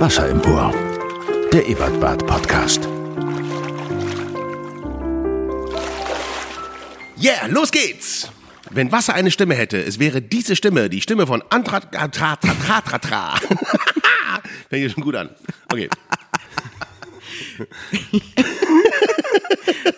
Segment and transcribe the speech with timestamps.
[0.00, 0.72] Wasser im Ohr.
[1.52, 2.88] Der Ebertbad Podcast.
[7.22, 8.30] Yeah, los geht's!
[8.70, 12.36] Wenn Wasser eine Stimme hätte, es wäre diese Stimme, die Stimme von Antra Tra Tra
[12.36, 13.34] Tra Tra Tra Tra.
[14.70, 15.28] Fängt hier schon gut an.
[15.70, 15.90] Okay.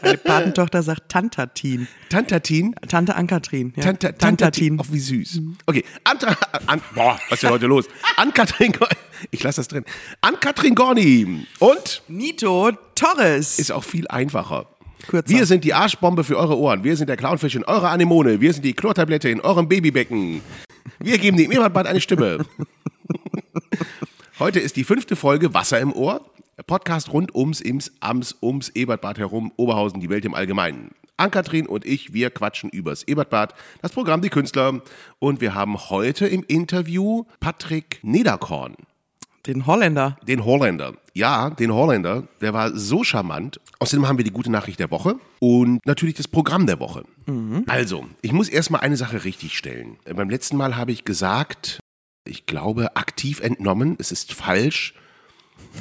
[0.03, 1.89] Meine Patentochter sagt Tantatin.
[2.09, 2.75] Tantatin.
[2.89, 3.73] Tante Ankatrin.
[3.77, 3.85] Ja.
[3.85, 4.81] Tanta, Tantatin.
[4.81, 5.41] Auch wie süß.
[5.67, 5.85] Okay.
[6.05, 6.37] Antra,
[6.67, 7.87] an, boah, was ist denn heute los?
[8.17, 8.95] Ann-Kathrin Gorni.
[9.31, 9.85] Ich lasse das drin.
[10.21, 11.47] Ann-Kathrin Gorni.
[11.61, 13.61] Und Nito Torres.
[13.61, 14.67] ist auch viel einfacher.
[15.07, 15.29] Kürzer.
[15.29, 16.83] Wir sind die Arschbombe für eure Ohren.
[16.83, 18.41] Wir sind der Clownfisch in eurer Anemone.
[18.41, 20.41] Wir sind die Chlortablette in eurem Babybecken.
[20.99, 22.45] Wir geben dem Ebertbad eine Stimme.
[24.39, 26.21] Heute ist die fünfte Folge Wasser im Ohr.
[26.67, 30.91] Podcast rund ums, ims, ams, ums Ebertbad herum, Oberhausen, die Welt im Allgemeinen.
[31.17, 34.81] Ann-Kathrin und ich, wir quatschen übers Ebertbad, das Programm Die Künstler.
[35.19, 38.75] Und wir haben heute im Interview Patrick Niederkorn,
[39.47, 40.19] Den Holländer.
[40.27, 40.95] den Holländer.
[41.15, 42.27] Ja, den Holländer.
[42.41, 43.61] Der war so charmant.
[43.79, 47.05] Außerdem haben wir die gute Nachricht der Woche und natürlich das Programm der Woche.
[47.67, 49.99] Also, ich muss erstmal eine Sache richtigstellen.
[50.05, 51.81] Beim letzten Mal habe ich gesagt,
[52.25, 53.97] ich glaube, aktiv entnommen.
[53.99, 54.95] Es ist falsch.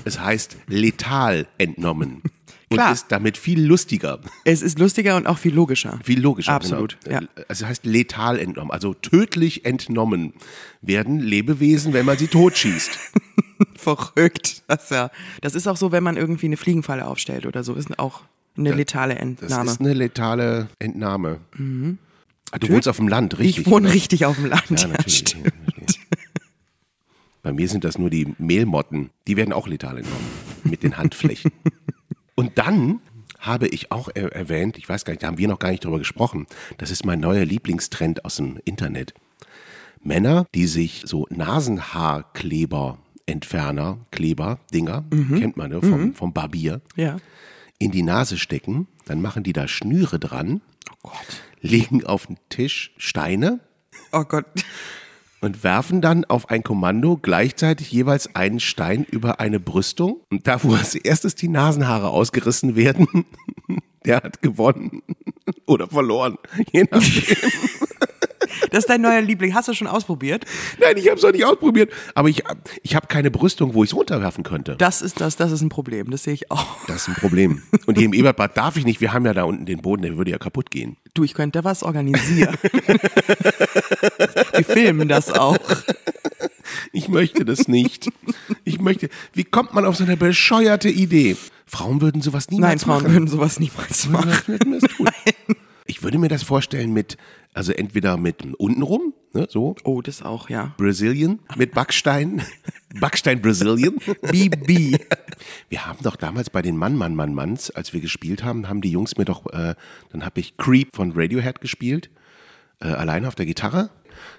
[0.05, 2.21] Es heißt letal entnommen.
[2.69, 2.93] Und Klar.
[2.93, 4.19] ist damit viel lustiger.
[4.45, 5.99] Es ist lustiger und auch viel logischer.
[6.03, 6.53] Viel logischer.
[6.53, 7.21] Absolut, Genau.
[7.21, 7.27] ja.
[7.49, 8.71] Also es heißt letal entnommen.
[8.71, 10.33] Also tödlich entnommen
[10.81, 12.91] werden Lebewesen, wenn man sie totschießt.
[13.75, 14.63] Verrückt.
[14.67, 17.73] Das ist, ja, das ist auch so, wenn man irgendwie eine Fliegenfalle aufstellt oder so.
[17.73, 18.21] Ist auch
[18.57, 19.71] eine letale Das Entnahme.
[19.71, 21.39] ist eine letale Entnahme.
[22.51, 23.57] Ah, du wohnst auf dem Land, richtig?
[23.57, 23.61] Mhm.
[23.63, 23.95] ich wohne oder?
[23.95, 24.69] richtig auf dem Land.
[24.81, 25.31] Ja, natürlich.
[25.33, 25.51] Ja.
[27.43, 29.09] Bei mir sind das nur die Mehlmotten.
[29.27, 30.27] Die werden auch letal entnommen.
[30.63, 31.51] Mit den Handflächen.
[32.35, 32.99] Und dann
[33.39, 35.83] habe ich auch er erwähnt, ich weiß gar nicht, da haben wir noch gar nicht
[35.83, 36.45] drüber gesprochen.
[36.77, 39.13] Das ist mein neuer Lieblingstrend aus dem Internet.
[40.03, 45.03] Männer, die sich so Nasenhaarkleber, Entferner, Kleber, Dinger,
[45.37, 47.17] kennt man ne, vom, vom Barbier, Ja.
[47.77, 50.61] in die Nase stecken, dann machen die da Schnüre dran,
[51.03, 51.41] Oh Gott.
[51.61, 53.59] legen auf den Tisch Steine
[54.11, 54.45] Oh Gott.
[55.41, 60.21] Und werfen dann auf ein Kommando gleichzeitig jeweils einen Stein über eine Brüstung.
[60.29, 63.25] Und da, wo als erstes die Nasenhaare ausgerissen werden,
[64.05, 65.01] der hat gewonnen
[65.65, 66.37] oder verloren.
[66.71, 67.35] Je nachdem.
[68.71, 69.53] Das ist dein neuer Liebling.
[69.53, 70.45] Hast du schon ausprobiert?
[70.79, 72.43] Nein, ich habe es noch nicht ausprobiert, aber ich,
[72.83, 74.75] ich habe keine Brüstung, wo ich es runterwerfen könnte.
[74.77, 76.11] Das ist das, das ist ein Problem.
[76.11, 76.85] Das sehe ich auch.
[76.87, 77.63] Das ist ein Problem.
[77.85, 79.01] Und hier im Ebertbad darf ich nicht.
[79.01, 80.97] Wir haben ja da unten den Boden, der würde ja kaputt gehen.
[81.13, 82.55] Du, ich könnte da was organisieren.
[84.53, 85.57] Wir filmen das auch.
[86.93, 88.09] Ich möchte das nicht.
[88.63, 89.09] Ich möchte.
[89.33, 91.35] Wie kommt man auf so eine bescheuerte Idee?
[91.65, 93.13] Frauen würden sowas niemals Nein, Frauen machen.
[93.13, 94.33] würden sowas niemals machen.
[94.45, 95.09] Tun?
[95.91, 97.17] Ich würde mir das vorstellen mit,
[97.53, 100.73] also entweder mit untenrum, ne, so, Oh, das auch, ja.
[100.77, 102.41] Brazilian, mit Backstein,
[103.01, 103.97] Backstein Brazilian.
[104.21, 104.97] BB.
[105.67, 108.79] Wir haben doch damals bei den Mann, Mann, Mann, Manns, als wir gespielt haben, haben
[108.79, 109.75] die Jungs mir doch, äh,
[110.13, 112.09] dann habe ich Creep von Radiohead gespielt,
[112.79, 113.89] äh, alleine auf der Gitarre.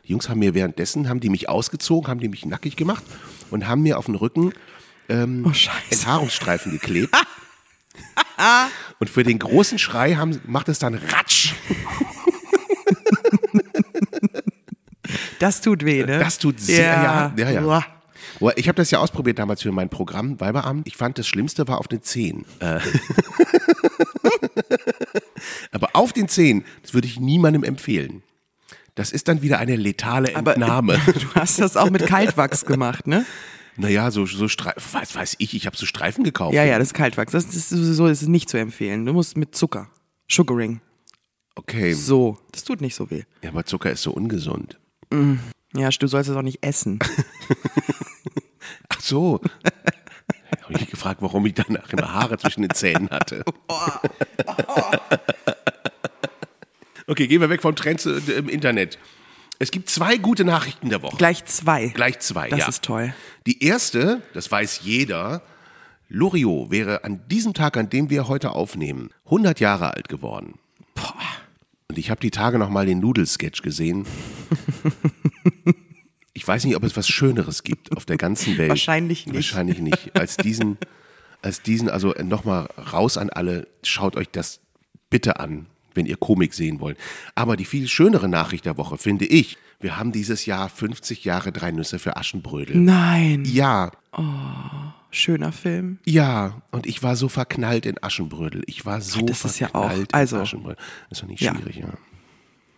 [0.06, 3.04] Die Jungs haben mir währenddessen, haben die mich ausgezogen, haben die mich nackig gemacht
[3.50, 4.54] und haben mir auf den Rücken
[5.10, 5.74] Oh, scheiße.
[5.90, 7.14] Enthaarungsstreifen geklebt.
[8.98, 11.52] Und für den großen Schrei haben, macht es dann Ratsch.
[15.38, 16.18] Das tut weh, ne?
[16.20, 17.84] Das tut sehr, ja, ja, ja.
[18.38, 20.86] Boah, Ich habe das ja ausprobiert damals für mein Programm Weiberamt.
[20.86, 22.44] Ich fand, das Schlimmste war auf den Zehen.
[22.60, 22.78] Äh.
[25.72, 28.22] Aber auf den Zehen, das würde ich niemandem empfehlen.
[28.94, 31.00] Das ist dann wieder eine letale Aber Entnahme.
[31.06, 33.24] du hast das auch mit Kaltwachs gemacht, ne?
[33.76, 36.54] Naja, so, so Streifen, was weiß ich, ich habe so Streifen gekauft.
[36.54, 37.32] Ja, ja, das ist Kaltwachs.
[37.32, 39.06] Das ist sowieso das ist nicht zu empfehlen.
[39.06, 39.90] Du musst mit Zucker.
[40.30, 40.80] Sugaring.
[41.54, 42.38] Okay, So.
[42.52, 43.24] Das tut nicht so weh.
[43.42, 44.78] ja, aber Zucker ist so ungesund.
[45.74, 46.98] Ja, du sollst es auch nicht essen.
[48.88, 49.40] Ach so.
[50.56, 53.44] Ich habe mich gefragt, warum ich danach immer Haare zwischen den Zähnen hatte.
[57.06, 58.96] Okay, gehen wir weg vom Trends äh, im Internet.
[59.58, 61.16] Es gibt zwei gute Nachrichten der Woche.
[61.16, 61.88] Gleich zwei.
[61.88, 62.68] Gleich zwei, Das ja.
[62.68, 63.14] ist toll.
[63.46, 65.42] Die erste, das weiß jeder,
[66.08, 70.58] Loriot wäre an diesem Tag, an dem wir heute aufnehmen, 100 Jahre alt geworden.
[71.88, 74.06] Und ich habe die Tage noch mal den Nudelsketch gesehen.
[76.34, 78.70] Ich weiß nicht, ob es was Schöneres gibt auf der ganzen Welt.
[78.70, 79.34] Wahrscheinlich nicht.
[79.34, 80.18] Wahrscheinlich nicht.
[80.18, 80.78] Als diesen,
[81.42, 84.60] als diesen, also nochmal raus an alle, schaut euch das
[85.10, 86.96] bitte an, wenn ihr Komik sehen wollt.
[87.34, 91.50] Aber die viel schönere Nachricht der Woche finde ich, wir haben dieses Jahr 50 Jahre
[91.52, 92.76] Drei Nüsse für Aschenbrödel.
[92.76, 93.44] Nein.
[93.44, 93.90] Ja,
[95.14, 95.98] Schöner Film.
[96.06, 98.62] ja, und ich war so verknallt in Aschenbrödel.
[98.66, 100.76] Ich war so das ist ja auch- verknallt also- in Aschenbrödel.
[101.10, 101.54] Das ist doch nicht Ja.
[101.54, 101.88] schwierig, ja.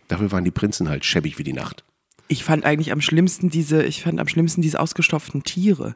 [0.09, 1.83] Dafür waren die Prinzen halt schäbig wie die Nacht.
[2.27, 5.95] Ich fand eigentlich am schlimmsten diese, ich fand am schlimmsten diese ausgestopften Tiere.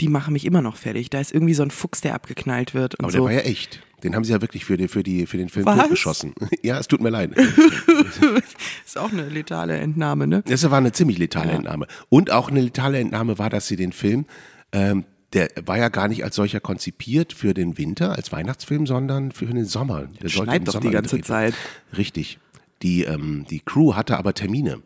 [0.00, 1.10] Die machen mich immer noch fertig.
[1.10, 3.18] Da ist irgendwie so ein Fuchs, der abgeknallt wird und Aber so.
[3.18, 3.82] der war ja echt.
[4.02, 5.78] Den haben sie ja wirklich für, die, für, die, für den Film Was?
[5.78, 6.34] totgeschossen.
[6.62, 7.30] Ja, es tut mir leid.
[8.84, 10.42] ist auch eine letale Entnahme, ne?
[10.46, 11.86] Das war eine ziemlich letale Entnahme.
[12.08, 14.26] Und auch eine letale Entnahme war, dass sie den Film,
[14.72, 19.32] ähm, der war ja gar nicht als solcher konzipiert für den Winter, als Weihnachtsfilm, sondern
[19.32, 20.08] für den Sommer.
[20.20, 21.20] Der Schneit doch Sommer die ganze.
[21.20, 21.54] Zeit.
[21.96, 22.38] Richtig.
[22.82, 24.82] Die, ähm, die Crew hatte aber Termine.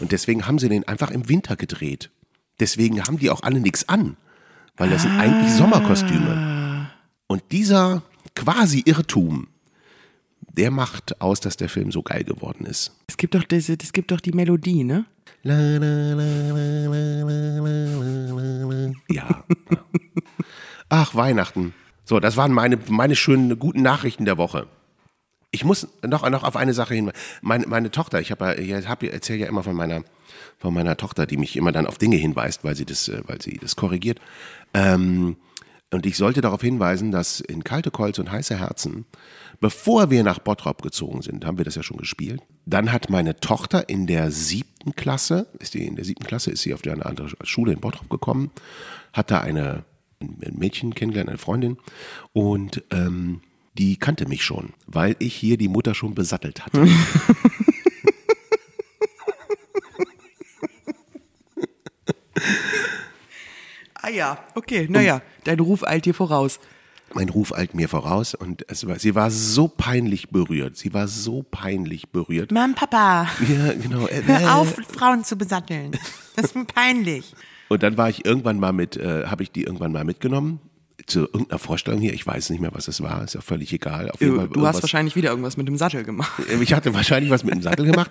[0.00, 2.10] Und deswegen haben sie den einfach im Winter gedreht.
[2.60, 4.16] Deswegen haben die auch alle nichts an.
[4.76, 5.56] Weil das sind eigentlich Ah.
[5.56, 6.90] Sommerkostüme.
[7.26, 8.02] Und dieser
[8.34, 9.48] quasi Irrtum,
[10.56, 12.92] der macht aus, dass der Film so geil geworden ist.
[13.06, 15.04] Es gibt doch diese, es gibt doch die Melodie, ne?
[19.08, 19.44] Ja.
[20.88, 21.74] Ach, Weihnachten.
[22.04, 24.66] So, das waren meine, meine schönen, guten Nachrichten der Woche.
[25.50, 27.12] Ich muss noch, noch auf eine Sache hin.
[27.42, 30.02] Meine, meine Tochter, ich habe ja, ich hab, erzähle ja immer von meiner,
[30.58, 33.40] von meiner Tochter, die mich immer dann auf Dinge hinweist, weil sie das, äh, weil
[33.40, 34.20] sie das korrigiert.
[34.76, 35.36] Ähm,
[35.92, 39.06] und ich sollte darauf hinweisen, dass in Kalte Kolz und Heiße Herzen,
[39.60, 42.42] bevor wir nach Bottrop gezogen sind, haben wir das ja schon gespielt.
[42.66, 46.62] Dann hat meine Tochter in der siebten Klasse, ist die in der siebten Klasse, ist
[46.62, 48.50] sie auf eine andere Schule in Bottrop gekommen,
[49.12, 49.84] hat da eine,
[50.20, 51.78] ein Mädchen kennengelernt, eine Freundin
[52.32, 53.40] und ähm,
[53.78, 56.86] die kannte mich schon, weil ich hier die Mutter schon besattelt hatte.
[64.16, 66.58] ja, okay, naja, dein Ruf eilt dir voraus.
[67.14, 70.76] mein Ruf eilt mir voraus und es war, sie war so peinlich berührt.
[70.76, 72.50] Sie war so peinlich berührt.
[72.50, 74.06] Mann, Papa, Ja, genau.
[74.08, 75.92] Äh, hör auf, Frauen zu besatteln.
[76.34, 77.34] Das ist mir peinlich.
[77.68, 80.60] Und dann war ich irgendwann mal mit, äh, habe ich die irgendwann mal mitgenommen
[81.06, 82.12] zu irgendeiner Vorstellung hier.
[82.14, 83.22] Ich weiß nicht mehr, was es war.
[83.22, 84.10] Ist ja völlig egal.
[84.10, 86.32] Auf jeden Du, Fall du hast irgendwas- wahrscheinlich wieder irgendwas mit dem Sattel gemacht.
[86.60, 88.10] Ich hatte wahrscheinlich was mit dem Sattel gemacht.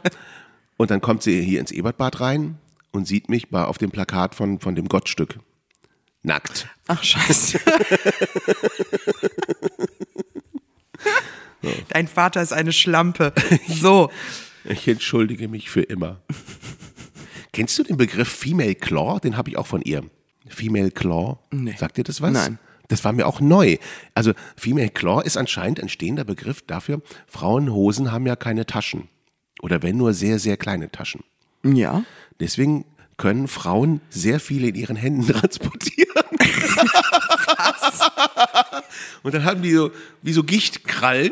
[0.77, 2.57] Und dann kommt sie hier ins Ebertbad rein
[2.91, 5.39] und sieht mich bei, auf dem Plakat von, von dem Gottstück.
[6.25, 6.67] Nackt.
[6.87, 7.59] Ach, scheiße.
[11.89, 13.33] Dein Vater ist eine Schlampe.
[13.67, 14.11] So.
[14.63, 16.21] Ich entschuldige mich für immer.
[17.53, 19.19] Kennst du den Begriff Female Claw?
[19.19, 20.03] Den habe ich auch von ihr.
[20.47, 21.37] Female Claw.
[21.51, 21.75] Nee.
[21.77, 22.33] Sagt dir das was?
[22.33, 22.57] Nein.
[22.87, 23.77] Das war mir auch neu.
[24.15, 29.09] Also Female Claw ist anscheinend ein stehender Begriff dafür, Frauenhosen haben ja keine Taschen.
[29.61, 31.23] Oder wenn nur sehr, sehr kleine Taschen.
[31.63, 32.03] Ja.
[32.39, 32.85] Deswegen
[33.17, 36.23] können Frauen sehr viel in ihren Händen transportieren.
[39.23, 39.91] Und dann haben die so,
[40.21, 41.31] wie so Gichtkrallen,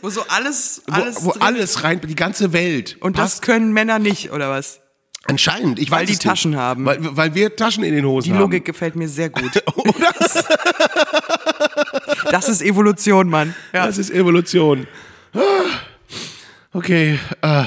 [0.00, 2.96] Wo so alles, wo alles wo drin alles rein, die ganze Welt.
[3.00, 4.80] Und das können Männer nicht, oder was?
[5.24, 6.26] Anscheinend, ich Weil weiß die es nicht.
[6.28, 6.84] Taschen haben.
[6.84, 8.40] Weil, weil wir Taschen in den Hosen Die haben.
[8.40, 9.62] Logik gefällt mir sehr gut.
[12.30, 13.54] Das ist Evolution, Mann.
[13.72, 13.86] Ja.
[13.86, 14.86] Das ist Evolution.
[15.34, 15.40] Ah,
[16.72, 17.66] Okay, ah.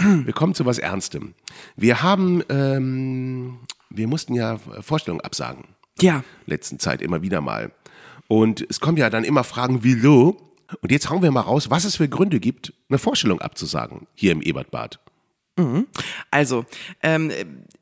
[0.00, 1.34] Wir kommen zu was Ernstem.
[1.76, 3.60] Wir haben, ähm,
[3.90, 5.64] wir mussten ja Vorstellungen absagen.
[6.00, 6.24] ja.
[6.46, 7.72] Letzten Zeit immer wieder mal.
[8.28, 10.54] Und es kommen ja dann immer Fragen, wieso?
[10.82, 14.32] Und jetzt hauen wir mal raus, was es für Gründe gibt, eine Vorstellung abzusagen hier
[14.32, 15.00] im Ebertbad.
[16.30, 16.64] Also,
[17.02, 17.30] ähm,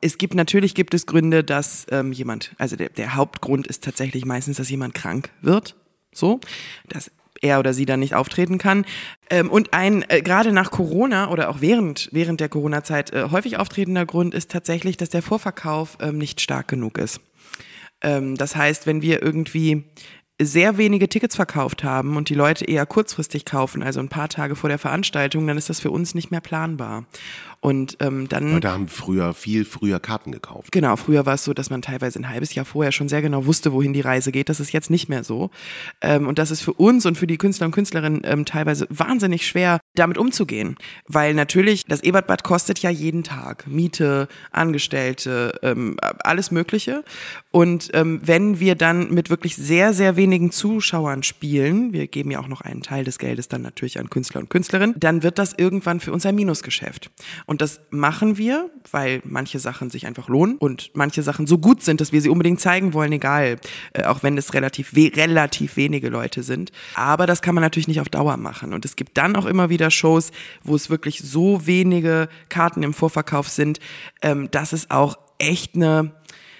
[0.01, 4.25] es gibt natürlich gibt es Gründe, dass ähm, jemand, also der, der Hauptgrund ist tatsächlich
[4.25, 5.75] meistens, dass jemand krank wird,
[6.11, 6.39] so,
[6.87, 8.85] dass er oder sie dann nicht auftreten kann.
[9.29, 13.57] Ähm, und ein äh, gerade nach Corona oder auch während während der Corona-Zeit äh, häufig
[13.57, 17.21] auftretender Grund ist tatsächlich, dass der Vorverkauf ähm, nicht stark genug ist.
[18.01, 19.85] Ähm, das heißt, wenn wir irgendwie
[20.41, 24.55] sehr wenige Tickets verkauft haben und die Leute eher kurzfristig kaufen, also ein paar Tage
[24.55, 27.05] vor der Veranstaltung, dann ist das für uns nicht mehr planbar.
[27.61, 30.71] Und ähm, dann Leute haben früher viel früher Karten gekauft.
[30.71, 33.45] Genau, früher war es so, dass man teilweise ein halbes Jahr vorher schon sehr genau
[33.45, 34.47] wusste, wohin die Reise geht.
[34.47, 35.49] Das ist jetzt nicht mehr so.
[35.99, 39.45] Ähm, und das ist für uns und für die Künstler und Künstlerinnen ähm, teilweise wahnsinnig
[39.45, 40.77] schwer, damit umzugehen.
[41.07, 47.03] Weil natürlich, das Ebertbad kostet ja jeden Tag Miete, Angestellte, ähm, alles Mögliche.
[47.51, 52.39] Und ähm, wenn wir dann mit wirklich sehr, sehr wenigen Zuschauern spielen, wir geben ja
[52.39, 55.55] auch noch einen Teil des Geldes dann natürlich an Künstler und Künstlerinnen, dann wird das
[55.57, 57.11] irgendwann für uns ein Minusgeschäft.
[57.49, 61.81] Und das machen wir, weil manche Sachen sich einfach lohnen und manche Sachen so gut
[61.81, 63.59] sind, dass wir sie unbedingt zeigen wollen, egal,
[63.93, 66.71] äh, auch wenn es relativ, we relativ wenige Leute sind.
[66.93, 68.71] Aber das kann man natürlich nicht auf Dauer machen.
[68.71, 70.29] Und es gibt dann auch immer wieder Shows,
[70.63, 73.79] wo es wirklich so wenige Karten im Vorverkauf sind,
[74.21, 76.11] ähm, dass es auch echt eine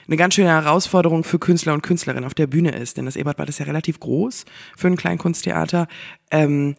[0.08, 2.98] eine ganz schöne Herausforderung für Künstler und Künstlerinnen auf der Bühne ist.
[2.98, 5.88] Denn das Ebertbad ist ja relativ groß für ein Kleinkunsttheater.
[6.32, 6.76] Ähm,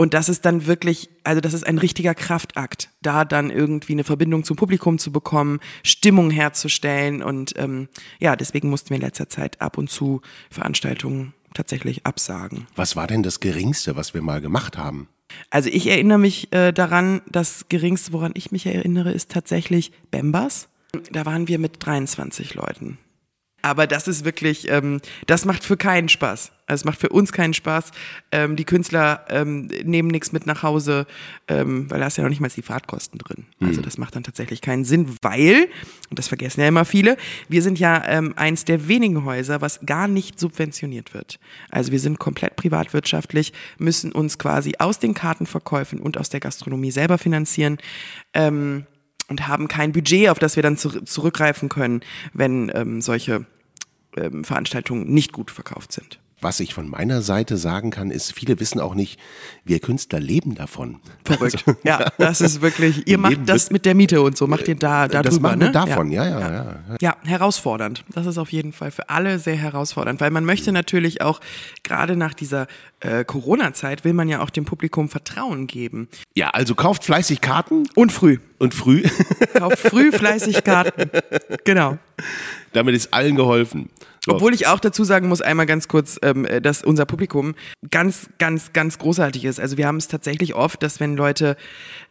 [0.00, 4.04] und das ist dann wirklich, also das ist ein richtiger Kraftakt, da dann irgendwie eine
[4.04, 7.20] Verbindung zum Publikum zu bekommen, Stimmung herzustellen.
[7.20, 7.88] Und ähm,
[8.20, 12.68] ja, deswegen mussten wir in letzter Zeit ab und zu Veranstaltungen tatsächlich absagen.
[12.76, 15.08] Was war denn das Geringste, was wir mal gemacht haben?
[15.50, 20.68] Also ich erinnere mich äh, daran, das Geringste, woran ich mich erinnere, ist tatsächlich Bembas.
[21.10, 22.98] Da waren wir mit 23 Leuten.
[23.62, 26.52] Aber das ist wirklich, ähm, das macht für keinen Spaß.
[26.68, 27.90] Also es macht für uns keinen Spaß.
[28.30, 31.06] Ähm, die Künstler ähm, nehmen nichts mit nach Hause,
[31.48, 33.46] ähm, weil da ist ja noch nicht mal die Fahrtkosten drin.
[33.60, 35.68] Also das macht dann tatsächlich keinen Sinn, weil,
[36.10, 37.16] und das vergessen ja immer viele,
[37.48, 41.40] wir sind ja ähm, eins der wenigen Häuser, was gar nicht subventioniert wird.
[41.70, 46.90] Also wir sind komplett privatwirtschaftlich, müssen uns quasi aus den Kartenverkäufen und aus der Gastronomie
[46.90, 47.78] selber finanzieren.
[48.34, 48.86] Ähm,
[49.28, 52.00] und haben kein Budget, auf das wir dann zu, zurückgreifen können,
[52.32, 53.44] wenn ähm, solche
[54.16, 56.18] ähm, Veranstaltungen nicht gut verkauft sind.
[56.40, 59.18] Was ich von meiner Seite sagen kann, ist, viele wissen auch nicht,
[59.64, 61.00] wir Künstler leben davon.
[61.24, 61.64] Verrückt.
[61.66, 64.68] Also, ja, das ist wirklich, ihr macht leben das mit- der Miete und so, macht
[64.68, 65.72] ihr da, da das drüber, machen wir ne?
[65.72, 66.76] davon, ja, ja, ja.
[67.00, 68.04] Ja, herausfordernd.
[68.14, 71.40] Das ist auf jeden Fall für alle sehr herausfordernd, weil man möchte natürlich auch,
[71.82, 72.68] gerade nach dieser
[73.00, 76.06] äh, Corona-Zeit, will man ja auch dem Publikum Vertrauen geben.
[76.36, 78.38] Ja, also kauft fleißig Karten Und früh.
[78.58, 79.02] Und früh,
[79.54, 81.10] Kauft früh fleißig Karten.
[81.64, 81.98] Genau.
[82.72, 83.90] damit ist allen geholfen.
[84.24, 84.34] So.
[84.34, 87.54] Obwohl ich auch dazu sagen muss, einmal ganz kurz, ähm, dass unser Publikum
[87.90, 89.58] ganz, ganz, ganz großartig ist.
[89.58, 91.56] Also wir haben es tatsächlich oft, dass wenn Leute,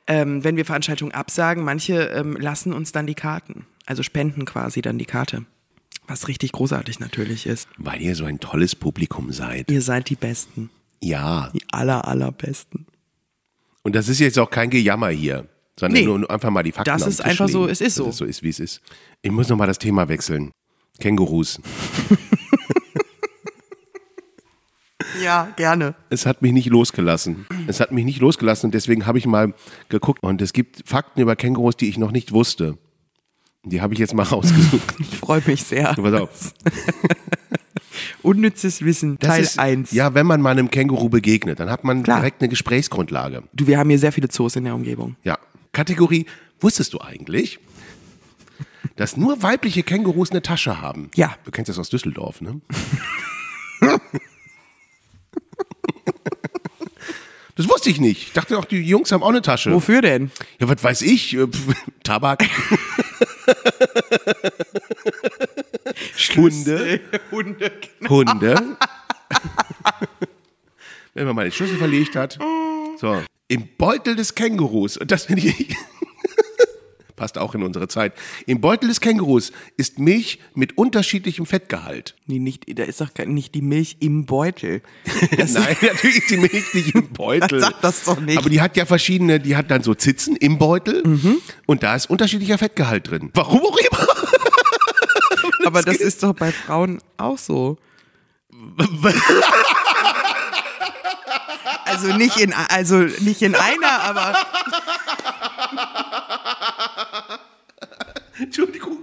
[0.08, 3.66] ähm, wenn wir Veranstaltungen absagen, manche ähm, lassen uns dann die Karten.
[3.86, 5.46] Also spenden quasi dann die Karte.
[6.08, 7.68] Was richtig großartig natürlich ist.
[7.78, 9.70] Weil ihr so ein tolles Publikum seid.
[9.70, 10.70] Ihr seid die Besten.
[11.02, 11.52] Ja.
[11.54, 12.88] Die aller, allerbesten.
[13.84, 15.48] Und das ist jetzt auch kein Gejammer hier,
[15.80, 16.06] sondern Nee.
[16.08, 18.08] nur einfach mal die Fakten Das ist einfach so, legen, es ist so.
[18.10, 18.82] Es so ist, wie es ist.
[19.22, 20.52] Ich muss noch mal das Thema wechseln.
[21.00, 21.60] Kängurus.
[25.24, 25.96] Ja, gerne.
[26.10, 27.46] Es hat mich nicht losgelassen.
[27.68, 29.54] Es hat mich nicht losgelassen und deswegen habe ich mal
[29.90, 32.78] geguckt und es gibt Fakten über Kängurus, die ich noch nicht wusste.
[33.64, 34.96] Die habe ich jetzt mal rausgesucht.
[35.00, 35.94] Ich freue mich sehr.
[35.94, 36.54] Pass auf.
[38.22, 39.92] Unnützes Wissen, Das Teil ist, 1.
[39.92, 42.20] Ja, wenn man mal einem Känguru begegnet, dann hat man Klar.
[42.20, 43.44] direkt eine Gesprächsgrundlage.
[43.54, 45.16] Du, wir haben hier sehr viele Zoos in der Umgebung.
[45.24, 45.38] Ja.
[45.72, 46.26] Kategorie,
[46.60, 47.60] wusstest du eigentlich,
[48.96, 51.10] dass nur weibliche Kängurus eine Tasche haben?
[51.16, 51.36] Ja.
[51.46, 52.62] Du kennst das aus Düsseldorf, ne?
[57.56, 58.28] Das wusste ich nicht.
[58.28, 59.74] Ich dachte auch, die Jungs haben auch eine Tasche.
[59.74, 60.30] Wofür denn?
[60.60, 61.34] Ja, was weiß ich?
[61.34, 62.46] Äh, pf, Tabak.
[66.36, 67.00] Hunde.
[67.32, 67.72] Hunde.
[68.08, 68.78] Hunde.
[71.16, 72.38] Wenn man mal den Schlüssel verlegt hat.
[73.00, 73.24] So.
[73.50, 75.76] Im Beutel des Kängurus, und das finde ich,
[77.16, 78.14] passt auch in unsere Zeit.
[78.46, 82.16] Im Beutel des Kängurus ist Milch mit unterschiedlichem Fettgehalt.
[82.26, 84.82] Nee, nicht, da ist doch nicht die Milch im Beutel.
[85.38, 87.62] Nein, natürlich ist die Milch nicht im Beutel.
[87.62, 88.38] Sag das doch nicht.
[88.38, 91.04] Aber die hat ja verschiedene, die hat dann so Zitzen im Beutel
[91.66, 93.32] und da ist unterschiedlicher Fettgehalt drin.
[93.34, 94.08] Warum auch immer.
[95.66, 97.78] Aber das ist doch bei Frauen auch so.
[102.04, 104.36] Also nicht in, also nicht in einer, aber
[108.40, 109.00] Entschuldigung.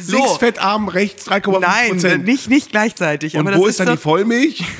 [0.00, 0.16] so.
[0.16, 2.24] Links fettarm, rechts 3,5 Nein, Prozent.
[2.24, 3.34] nicht, nicht gleichzeitig.
[3.34, 4.64] Und aber das wo ist ist dann doch, die Vollmilch?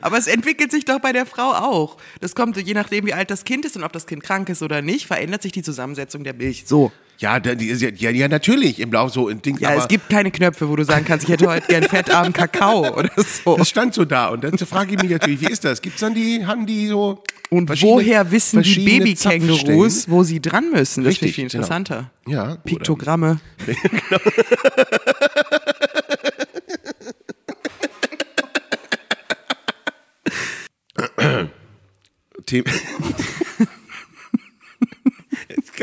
[0.00, 1.96] Aber es entwickelt sich doch bei der Frau auch.
[2.20, 4.62] Das kommt je nachdem, wie alt das Kind ist und ob das Kind krank ist
[4.62, 6.64] oder nicht, verändert sich die Zusammensetzung der Milch.
[6.66, 6.92] So.
[7.18, 9.56] Ja, die, ist ja, ja, ja, natürlich, im Blau so ein Ding.
[9.58, 12.92] Ja, es gibt keine Knöpfe, wo du sagen kannst, ich hätte heute gern fettarmen Kakao
[12.98, 13.56] oder so.
[13.56, 14.28] das stand so da.
[14.28, 15.80] Und dann frage ich mich natürlich, wie ist das?
[15.80, 17.22] Gibt's dann die, haben die so.
[17.50, 21.04] Und woher wissen die Babykängurus, wo sie dran müssen?
[21.04, 21.62] Das finde ich Richtig, viel genau.
[21.62, 22.10] interessanter.
[22.26, 23.40] Ja, oder- Piktogramme.
[32.46, 32.64] Ich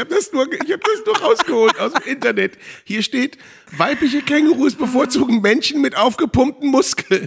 [0.01, 2.57] habe das, nur, ich hab das nur rausgeholt aus dem Internet.
[2.83, 3.37] Hier steht,
[3.77, 7.25] weibliche Kängurus bevorzugen Menschen mit aufgepumpten Muskeln.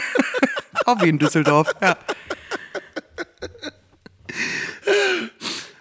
[0.84, 1.74] Auch wie in Düsseldorf.
[1.82, 1.98] Ja.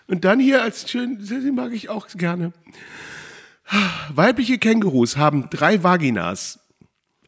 [0.08, 2.54] Und dann hier als schön, den mag ich auch gerne.
[4.10, 6.60] Weibliche Kängurus haben drei Vaginas.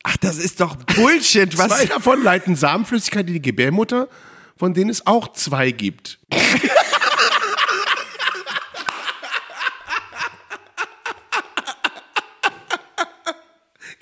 [0.04, 1.54] Ach, das ist doch Bullshit.
[1.54, 1.88] Zwei Was?
[1.88, 4.08] davon leiten Samenflüssigkeit in die Gebärmutter,
[4.56, 6.20] von denen es auch zwei gibt.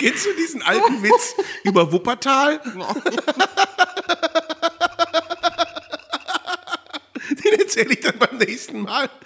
[0.06, 1.34] Kennst du diesen alten Witz
[1.64, 2.60] über Wuppertal?
[7.44, 9.10] Den erzähle ich dann beim nächsten Mal.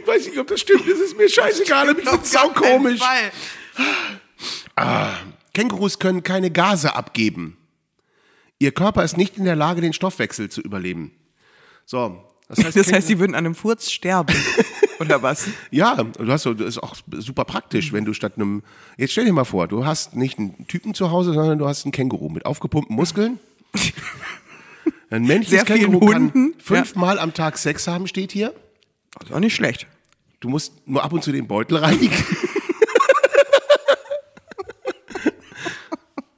[0.00, 0.88] Ich weiß nicht, ob das stimmt.
[0.88, 3.00] Das ist mir scheißegal, aber ich finde es saukomisch.
[3.00, 3.30] Fall.
[5.54, 7.56] Kängurus können keine Gase abgeben.
[8.58, 11.12] Ihr Körper ist nicht in der Lage, den Stoffwechsel zu überleben.
[11.84, 14.34] So, das heißt, Das heißt, sie würden an einem Furz sterben.
[15.00, 15.46] Oder was?
[15.70, 18.62] ja, du hast so, das ist auch super praktisch, wenn du statt einem,
[18.96, 21.84] jetzt stell dir mal vor, du hast nicht einen Typen zu Hause, sondern du hast
[21.84, 23.38] einen Känguru mit aufgepumpten Muskeln.
[25.10, 28.52] Ein männliches Sehr Känguru kann fünfmal am Tag Sex haben, steht hier.
[29.18, 29.86] Das ist auch nicht schlecht.
[30.40, 32.16] Du musst nur ab und zu den Beutel reinigen.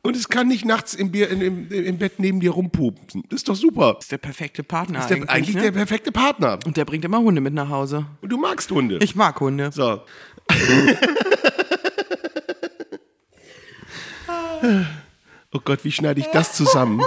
[0.03, 3.25] Und es kann nicht nachts im, Bier, in, im, im Bett neben dir rumpupen.
[3.29, 3.95] Das ist doch super.
[3.95, 5.31] Das ist der perfekte Partner Das ist der, eigentlich.
[5.31, 5.63] eigentlich ne?
[5.63, 6.59] der perfekte Partner.
[6.65, 8.07] Und der bringt immer Hunde mit nach Hause.
[8.23, 8.99] Und du magst Hunde.
[9.03, 9.71] Ich mag Hunde.
[9.73, 10.01] So.
[15.53, 17.03] oh Gott, wie schneide ich das zusammen?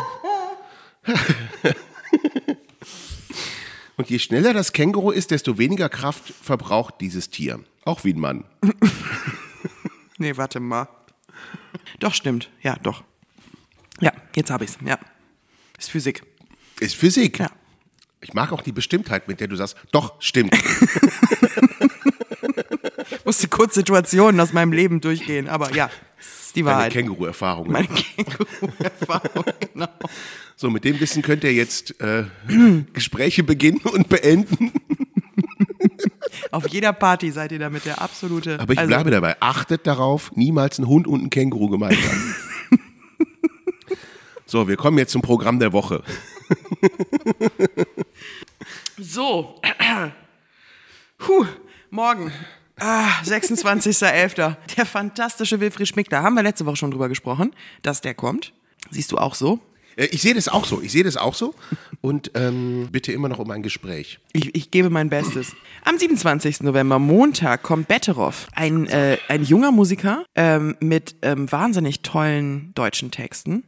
[3.95, 7.59] Und je schneller das Känguru ist, desto weniger Kraft verbraucht dieses Tier.
[7.85, 8.43] Auch wie ein Mann.
[10.17, 10.87] Nee, warte mal.
[11.99, 12.49] Doch, stimmt.
[12.61, 13.03] Ja, doch.
[14.01, 14.77] Ja, jetzt habe ich's.
[14.85, 14.99] Ja.
[15.77, 16.23] Ist Physik.
[16.79, 17.39] Ist Physik.
[17.39, 17.49] Ja.
[18.21, 20.55] Ich mag auch die Bestimmtheit, mit der du sagst, doch, stimmt.
[23.25, 26.93] Musste kurz Situationen aus meinem Leben durchgehen, aber ja, ist die Wahrheit.
[26.93, 27.71] Känguru-Erfahrungen.
[27.71, 29.87] Meine Känguru-Erfahrung, genau.
[30.55, 32.25] So, mit dem Wissen könnt ihr jetzt äh,
[32.93, 34.71] Gespräche beginnen und beenden.
[36.51, 38.59] Auf jeder Party seid ihr damit der absolute.
[38.59, 39.35] Aber ich also, bleibe dabei.
[39.39, 42.35] Achtet darauf, niemals ein Hund und ein Känguru gemeinsam.
[44.45, 46.03] so, wir kommen jetzt zum Programm der Woche.
[48.97, 49.59] So.
[51.17, 51.45] Puh,
[51.89, 52.31] morgen.
[52.79, 54.55] Ah, 26.11.
[54.75, 56.09] Der fantastische Wilfried Schmick.
[56.09, 58.53] Da haben wir letzte Woche schon drüber gesprochen, dass der kommt.
[58.89, 59.59] Siehst du auch so?
[59.95, 60.81] Äh, Ich sehe das auch so.
[60.81, 61.53] Ich sehe das auch so.
[62.01, 64.19] Und ähm, bitte immer noch um ein Gespräch.
[64.33, 65.55] Ich, ich gebe mein Bestes.
[65.85, 66.61] Am 27.
[66.61, 73.11] November, Montag, kommt Betteroff, ein, äh, ein junger Musiker ähm, mit ähm, wahnsinnig tollen deutschen
[73.11, 73.63] Texten.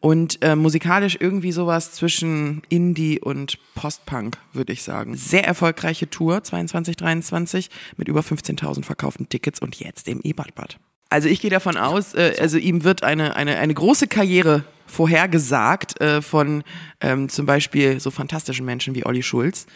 [0.00, 5.16] Und äh, musikalisch irgendwie sowas zwischen Indie und Postpunk, würde ich sagen.
[5.16, 10.78] Sehr erfolgreiche Tour, 22, 23, mit über 15.000 verkauften Tickets und jetzt im E-Bad-Bad.
[11.08, 16.00] Also ich gehe davon aus, äh, also ihm wird eine, eine, eine große Karriere vorhergesagt
[16.00, 16.62] äh, von
[17.00, 19.66] ähm, zum Beispiel so fantastischen Menschen wie Olli Schulz.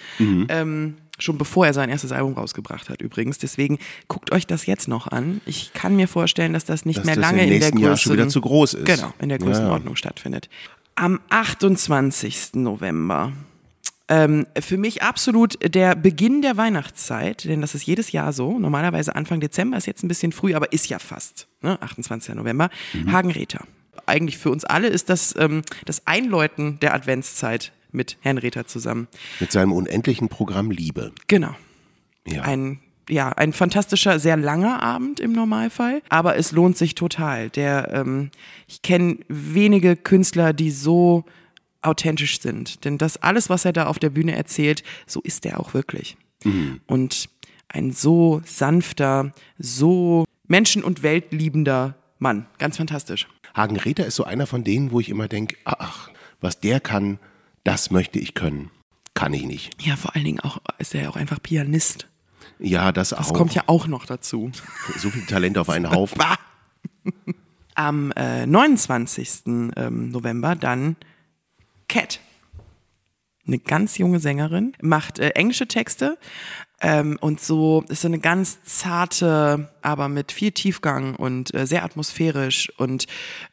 [0.48, 3.38] Ähm, schon bevor er sein erstes Album rausgebracht hat übrigens.
[3.38, 3.78] Deswegen
[4.08, 5.40] guckt euch das jetzt noch an.
[5.46, 8.12] Ich kann mir vorstellen, dass das nicht Dass mehr das lange im in der Größe
[8.12, 8.86] wieder zu groß ist.
[8.86, 10.48] Genau, in der Größenordnung stattfindet.
[10.94, 12.54] Am 28.
[12.54, 13.32] November.
[14.10, 18.58] Ähm, für mich absolut der Beginn der Weihnachtszeit, denn das ist jedes Jahr so.
[18.58, 21.46] Normalerweise Anfang Dezember ist jetzt ein bisschen früh, aber ist ja fast.
[21.62, 21.80] Ne?
[21.80, 22.34] 28.
[22.34, 22.70] November.
[23.06, 23.64] Hagenräther.
[24.06, 29.06] Eigentlich für uns alle ist das ähm, das Einläuten der Adventszeit mit Herrn Räther zusammen.
[29.38, 31.12] Mit seinem unendlichen Programm Liebe.
[31.28, 31.54] Genau.
[32.26, 32.42] Ja.
[32.42, 37.48] Ein, ja, ein fantastischer, sehr langer Abend im Normalfall, aber es lohnt sich total.
[37.50, 38.32] Der, ähm,
[38.66, 41.24] ich kenne wenige Künstler, die so
[41.82, 42.84] authentisch sind.
[42.84, 46.16] Denn das alles, was er da auf der Bühne erzählt, so ist er auch wirklich.
[46.86, 47.28] Und
[47.68, 52.46] ein so sanfter, so Menschen- und Weltliebender Mann.
[52.58, 53.28] Ganz fantastisch.
[53.54, 57.18] Hagen Räther ist so einer von denen, wo ich immer denke, ach, was der kann,
[57.64, 58.70] das möchte ich können.
[59.14, 59.70] Kann ich nicht.
[59.82, 62.06] Ja, vor allen Dingen auch, ist er ja auch einfach Pianist.
[62.58, 63.34] Ja, das, Das auch.
[63.34, 64.50] kommt ja auch noch dazu.
[64.96, 66.22] So viel Talent auf einen Haufen.
[67.74, 69.42] Am äh, 29.
[69.46, 70.96] Ähm, November dann
[71.90, 72.20] Cat.
[73.46, 76.16] Eine ganz junge Sängerin, macht äh, englische Texte
[76.80, 81.84] ähm, und so ist so eine ganz zarte, aber mit viel Tiefgang und äh, sehr
[81.84, 83.06] atmosphärisch und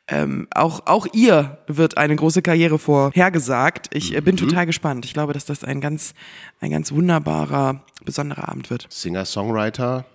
[0.08, 3.90] ähm, auch auch ihr wird eine große Karriere vorhergesagt.
[3.94, 5.04] Ich äh, bin total gespannt.
[5.04, 6.14] Ich glaube, dass das ein ganz
[6.62, 8.86] ein ganz wunderbarer, besonderer Abend wird.
[8.90, 10.06] Singer-Songwriter.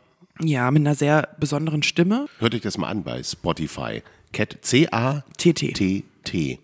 [0.41, 2.27] Ja, mit einer sehr besonderen Stimme.
[2.39, 4.03] Hört euch das mal an bei Spotify.
[4.33, 6.05] Cat C-A-T-T.
[6.25, 6.59] TT.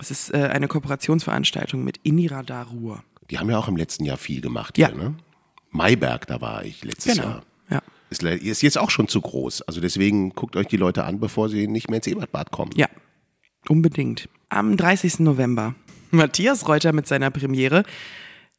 [0.00, 3.02] Es ist äh, eine Kooperationsveranstaltung mit Inirada Ruhr.
[3.30, 4.88] Die haben ja auch im letzten Jahr viel gemacht Ja.
[4.88, 5.14] hier, ne?
[5.70, 7.28] Mayberg, da war ich letztes Genau.
[7.28, 7.42] Jahr.
[7.70, 7.82] Ja.
[8.10, 9.62] Ist, ist jetzt auch schon zu groß.
[9.62, 12.72] Also deswegen guckt euch die Leute an, bevor sie nicht mehr ins Ebertbad kommen.
[12.76, 12.88] Ja,
[13.68, 14.28] unbedingt.
[14.50, 15.20] Am 30.
[15.20, 15.74] November.
[16.10, 17.84] Matthias Reuter mit seiner Premiere.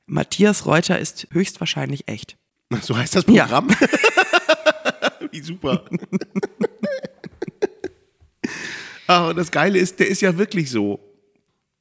[0.07, 2.35] Matthias Reuter ist höchstwahrscheinlich echt.
[2.81, 3.43] So heißt das Ja.
[3.45, 3.67] Programm.
[5.31, 5.85] Wie super.
[9.13, 10.99] Ah, und das Geile ist, der ist ja wirklich so.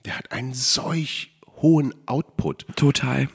[0.05, 2.67] Der hat einen solch hohen Output.
[2.77, 3.29] Total.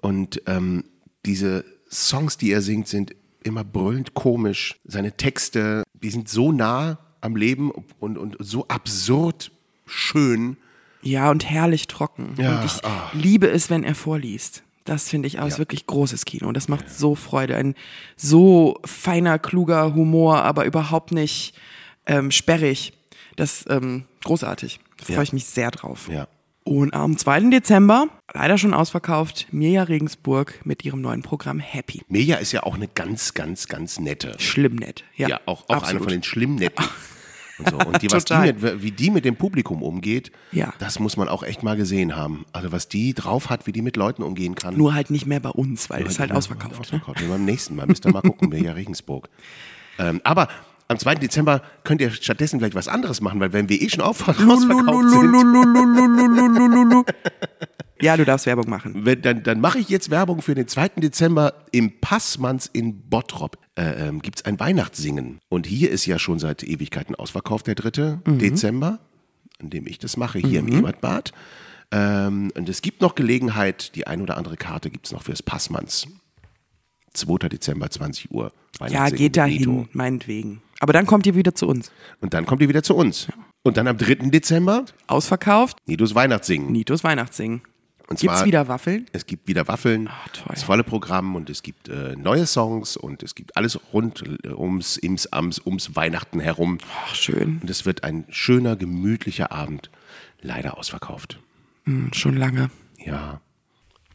[0.00, 0.84] Und ähm,
[1.24, 4.76] diese Songs, die er singt, sind immer brüllend komisch.
[4.84, 9.50] Seine Texte, die sind so nah am Leben und, und so absurd
[9.86, 10.56] schön.
[11.02, 12.34] Ja, und herrlich trocken.
[12.38, 13.10] Ja, und ich ah.
[13.12, 14.62] liebe es, wenn er vorliest.
[14.84, 16.52] Das finde ich auch ist wirklich großes Kino.
[16.52, 17.56] Das macht so Freude.
[17.56, 17.74] Ein
[18.16, 21.54] so feiner, kluger Humor, aber überhaupt nicht
[22.06, 22.92] ähm, sperrig.
[23.36, 24.80] Das ähm, großartig.
[24.98, 25.22] Da freue Ja.
[25.22, 26.08] ich mich sehr drauf.
[26.12, 26.28] Ja.
[26.66, 27.50] Und am 2.
[27.50, 32.00] Dezember, leider schon ausverkauft, Mirja Regensburg mit ihrem neuen Programm Happy.
[32.08, 34.34] Mirja ist ja auch eine ganz, ganz, ganz nette.
[34.38, 35.04] Schlimm nett.
[35.14, 36.84] Ja, Ja, auch, auch eine von den schlimm netten.
[37.70, 40.74] So, und die, was die mit, wie die mit dem Publikum umgeht, Ja.
[40.80, 42.44] das muss man auch echt mal gesehen haben.
[42.52, 44.76] Also was die drauf hat, wie die mit Leuten umgehen kann.
[44.76, 46.72] Nur halt nicht mehr bei uns, weil es halt Ja, ausverkauft.
[46.74, 46.80] Ne?
[46.80, 47.20] ausverkauft.
[47.20, 49.28] Ja, beim nächsten Mal müsst ihr mal gucken, Mirja Regensburg.
[49.96, 50.48] Ähm, aber
[50.88, 51.14] am 2.
[51.16, 55.10] Dezember könnt ihr stattdessen vielleicht was anderes machen, weil wenn wir eh schon auf- ausverkauft
[55.10, 57.06] sind,
[58.00, 58.92] Ja, du darfst Werbung machen.
[59.06, 60.88] wenn, dann, dann mache ich jetzt Werbung für den 2.
[61.00, 63.56] Dezember im Passmanns in Bottrop.
[63.76, 65.38] Äh, ähm, Gibt es ein Weihnachtssingen.
[65.48, 68.18] Und hier ist ja schon seit Ewigkeiten ausverkauft, der 3.
[68.26, 68.98] Dezember,
[69.60, 71.32] an dem ich das mache, hier im Ebertbad.
[71.92, 75.42] Ähm, und es gibt noch Gelegenheit, die ein oder andere Karte gibt es noch fürs
[75.42, 76.06] Passmanns.
[77.14, 77.48] 2.
[77.48, 78.52] Dezember, 20 Uhr.
[78.88, 80.60] Ja, geht dahin, meinetwegen.
[80.84, 81.90] Aber dann kommt ihr wieder zu uns.
[82.20, 83.26] Und dann kommt ihr wieder zu uns.
[83.62, 84.16] Und dann am 3.
[84.28, 86.70] Dezember, Ausverkauft, Nitos Weihnachtssingen.
[86.70, 87.62] Nitos Weihnachtssingen.
[88.06, 89.06] Und Gibt's zwar- wieder Waffeln?
[89.14, 90.44] Es gibt wieder Waffeln, Ah, toll.
[90.50, 94.98] das volle Programm und es gibt äh, neue Songs und es gibt alles rund ums,
[94.98, 96.76] ims, ams, ums Weihnachten herum.
[97.06, 97.60] Ach, schön.
[97.62, 99.88] Und es wird ein schöner, gemütlicher Abend.
[100.42, 101.38] Leider ausverkauft.
[101.84, 102.68] Hm, schon lange.
[103.02, 103.40] Ja,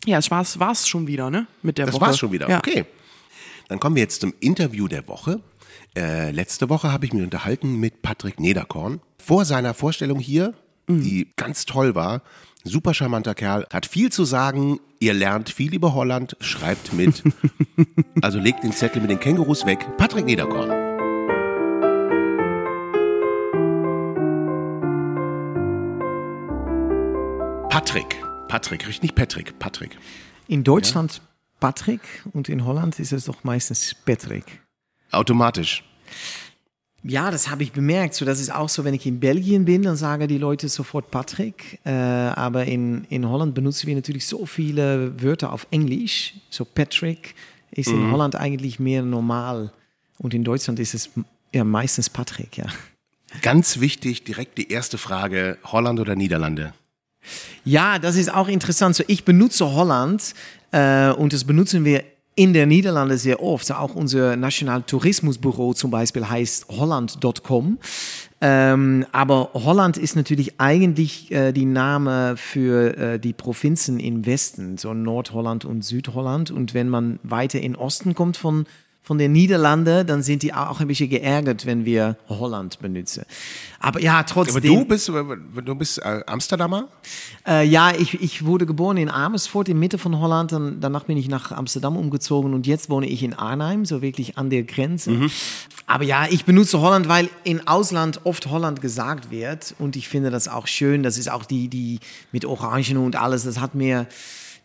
[0.05, 1.47] Ja, es war's, war's schon wieder, ne?
[1.63, 2.05] Mit der das Woche.
[2.05, 2.47] war's schon wieder.
[2.47, 2.59] Ja.
[2.59, 2.85] Okay.
[3.69, 5.41] Dann kommen wir jetzt zum Interview der Woche.
[5.97, 9.01] Äh, letzte Woche habe ich mich unterhalten mit Patrick Nederkorn.
[9.17, 10.53] Vor seiner Vorstellung hier,
[10.87, 11.03] Mhm.
[11.03, 12.21] die ganz toll war,
[12.63, 14.79] super charmanter Kerl, hat viel zu sagen.
[14.99, 17.23] Ihr lernt viel über Holland, schreibt mit.
[18.21, 19.85] also legt den Zettel mit den Kängurus weg.
[19.97, 20.69] Patrick Nederkorn.
[27.69, 28.15] Patrick.
[28.47, 29.97] Patrick, richtig nicht Patrick, Patrick.
[30.47, 31.21] In Deutschland
[31.59, 32.01] Patrick
[32.33, 34.61] und in Holland ist es doch meistens Patrick.
[35.11, 35.83] Automatisch.
[37.03, 38.13] Ja, das habe ich bemerkt.
[38.13, 41.11] So, das ist auch so, wenn ich in Belgien bin, dann sagen die Leute sofort
[41.11, 41.79] Patrick.
[41.85, 46.33] Äh, aber in, in Holland benutzen wir natürlich so viele Wörter auf Englisch.
[46.49, 47.35] So Patrick
[47.71, 49.71] ist in Holland eigentlich mehr normal.
[50.17, 51.09] Und in Deutschland ist es
[51.53, 52.65] ja meistens Patrick, ja.
[53.41, 56.73] Ganz wichtig, direkt die erste Frage: Holland oder Niederlande?
[57.63, 58.95] Ja, das ist auch interessant.
[58.95, 60.33] So, ich benutze Holland
[60.71, 62.03] äh, und das benutzen wir
[62.35, 63.71] in der Niederlande sehr oft.
[63.71, 67.79] Auch unser National Tourismusbüro zum Beispiel heißt holland.com.
[68.41, 74.77] Ähm, aber Holland ist natürlich eigentlich äh, die Name für äh, die Provinzen im Westen,
[74.77, 76.49] so Nordholland und Südholland.
[76.49, 78.65] Und wenn man weiter in Osten kommt von
[79.01, 83.23] von den Niederlanden, dann sind die auch ein bisschen geärgert, wenn wir Holland benutzen.
[83.79, 84.57] Aber ja, trotzdem.
[84.57, 86.89] Aber du bist, du bist äh, Amsterdamer?
[87.47, 90.51] Äh, ja, ich, ich wurde geboren in Amersfoort, in Mitte von Holland.
[90.51, 94.37] Dann, danach bin ich nach Amsterdam umgezogen und jetzt wohne ich in Arnhem, so wirklich
[94.37, 95.29] an der Grenze.
[95.87, 100.29] Aber ja, ich benutze Holland, weil in Ausland oft Holland gesagt wird und ich finde
[100.29, 101.01] das auch schön.
[101.01, 101.99] Das ist auch die, die
[102.31, 104.07] mit Orangen und alles, das hat mir.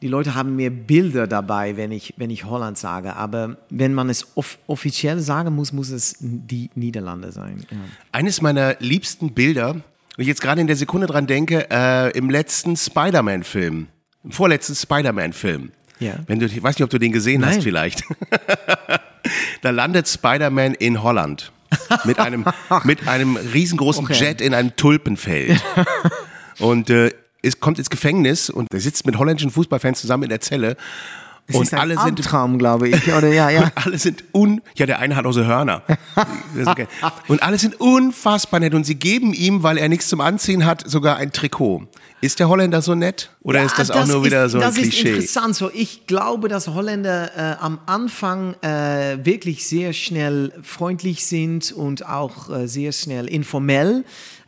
[0.04, 3.16] Die Leute haben mehr Bilder dabei, wenn ich, wenn ich Holland sage.
[3.16, 7.64] Aber wenn man es off offiziell sagen muss, muss es die Niederlande sein.
[7.70, 7.78] Ja.
[8.12, 12.28] Eines meiner liebsten Bilder, wo ich jetzt gerade in der Sekunde dran denke, äh, im
[12.28, 13.86] letzten Spider-Man-Film,
[14.24, 15.70] im vorletzten Spider-Man-Film.
[16.00, 16.16] Ja.
[16.26, 17.56] Wenn du, ich weiß nicht, ob du den gesehen Nein.
[17.56, 18.04] hast vielleicht.
[19.62, 21.50] da landet Spider-Man in Holland
[22.04, 22.44] mit einem,
[22.84, 24.22] mit einem riesengroßen Okay.
[24.22, 25.64] Jet in einem Tulpenfeld.
[26.58, 27.10] Und äh,
[27.44, 30.76] es kommt ins Gefängnis und er sitzt mit holländischen Fußballfans zusammen in der Zelle.
[31.46, 33.12] Das und ist alle sind Albtraum, glaube ich.
[33.12, 33.70] Oder ja, ja.
[33.84, 35.82] alle sind un, ja, der eine hat auch so Hörner.
[36.56, 36.88] Das ist geil.
[37.26, 40.88] Und alle sind unfassbar nett und sie geben ihm, weil er nichts zum Anziehen hat,
[40.88, 41.82] sogar ein Trikot.
[42.20, 43.28] Ist der Holländer so nett?
[43.42, 45.08] Oder ist das auch nur wieder ist, so ein das ist Klischee?
[45.10, 45.56] interessant.
[45.56, 52.06] So, ich glaube, dass Holländer äh, am Anfang äh, wirklich sehr schnell freundlich sind und
[52.06, 54.04] auch äh, sehr schnell informell.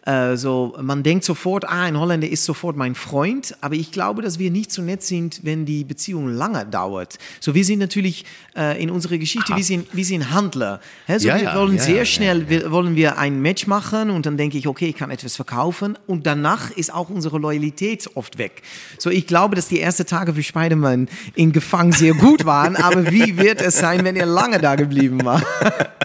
[0.07, 4.23] Äh, so, man denkt sofort, ah, ein Holländer ist sofort mein Freund, aber ich glaube,
[4.23, 7.19] dass wir nicht so nett sind, wenn die Beziehung lange dauert.
[7.41, 8.25] So, wir sind natürlich
[8.57, 10.81] äh, in unserer Geschichte, wir sind, wir sind Handler.
[11.07, 11.19] Hä?
[11.19, 14.27] So, Ja, wir ja, wollen ja, sehr schnell wir, wollen wir ein Match machen und
[14.27, 18.39] dann denke ich, okay, ich kann etwas verkaufen und danach ist auch unsere Loyalität oft
[18.39, 18.63] weg.
[18.99, 23.11] So, ich glaube, dass die ersten Tage für Spider-Man in Gefangen sehr gut waren, aber
[23.11, 25.43] wie wird es sein, wenn er lange da geblieben war?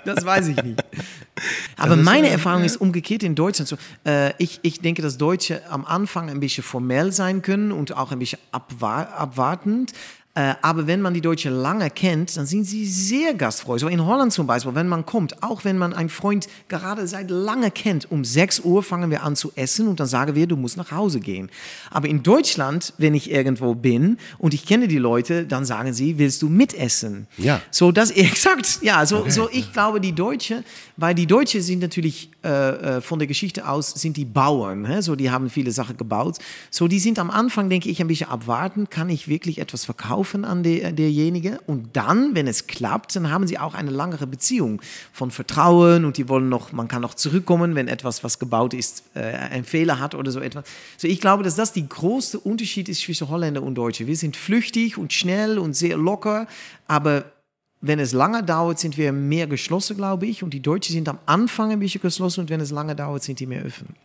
[0.03, 0.83] Das weiß ich nicht.
[1.77, 3.67] Aber meine Erfahrung ist umgekehrt in Deutschland.
[3.67, 7.95] So, äh, ich, ich denke, dass Deutsche am Anfang ein bisschen formell sein können und
[7.95, 9.93] auch ein bisschen abwa abwartend.
[10.33, 13.81] Äh, aber wenn man die Deutschen lange kennt, dann sind sie sehr gastfreundlich.
[13.81, 17.29] So in Holland zum Beispiel, wenn man kommt, auch wenn man einen Freund gerade seit
[17.29, 20.55] lange kennt, um 6 Uhr fangen wir an zu essen und dann sagen wir, du
[20.55, 21.49] musst nach Hause gehen.
[21.89, 26.17] Aber in Deutschland, wenn ich irgendwo bin und ich kenne die Leute, dann sagen sie,
[26.17, 27.27] willst du mitessen?
[27.37, 27.61] Ja.
[27.69, 30.63] So, das exakt, ja, so, so ich glaube, die Deutsche,
[30.95, 32.47] weil die Deutsche sind natürlich äh,
[32.97, 35.01] äh, von der Geschichte aus, sind die Bauern, hä?
[35.01, 36.37] so die haben viele Sachen gebaut.
[36.69, 40.20] So, die sind am Anfang, denke ich, ein bisschen abwarten, kann ich wirklich etwas verkaufen?
[40.23, 41.59] Verkaufen an die, derjenige.
[41.67, 44.81] Und dann, wenn es klappt, dann haben sie auch eine langere Beziehung
[45.11, 49.03] von Vertrauen und die wollen noch, man kann noch zurückkommen, wenn etwas, was gebaut ist,
[49.15, 50.65] äh, einen Fehler hat oder so etwas.
[50.97, 54.07] So, ich glaube, dass das die größte Unterschied ist zwischen Holländer und Deutsche.
[54.07, 56.47] Wir sind flüchtig und schnell und sehr locker,
[56.87, 57.25] aber
[57.83, 60.43] wenn es lange dauert, sind wir mehr geschlossen, glaube ich.
[60.43, 63.39] Und die Deutschen sind am Anfang ein bisschen geschlossen und wenn es lange dauert, sind
[63.39, 63.95] die mehr offen.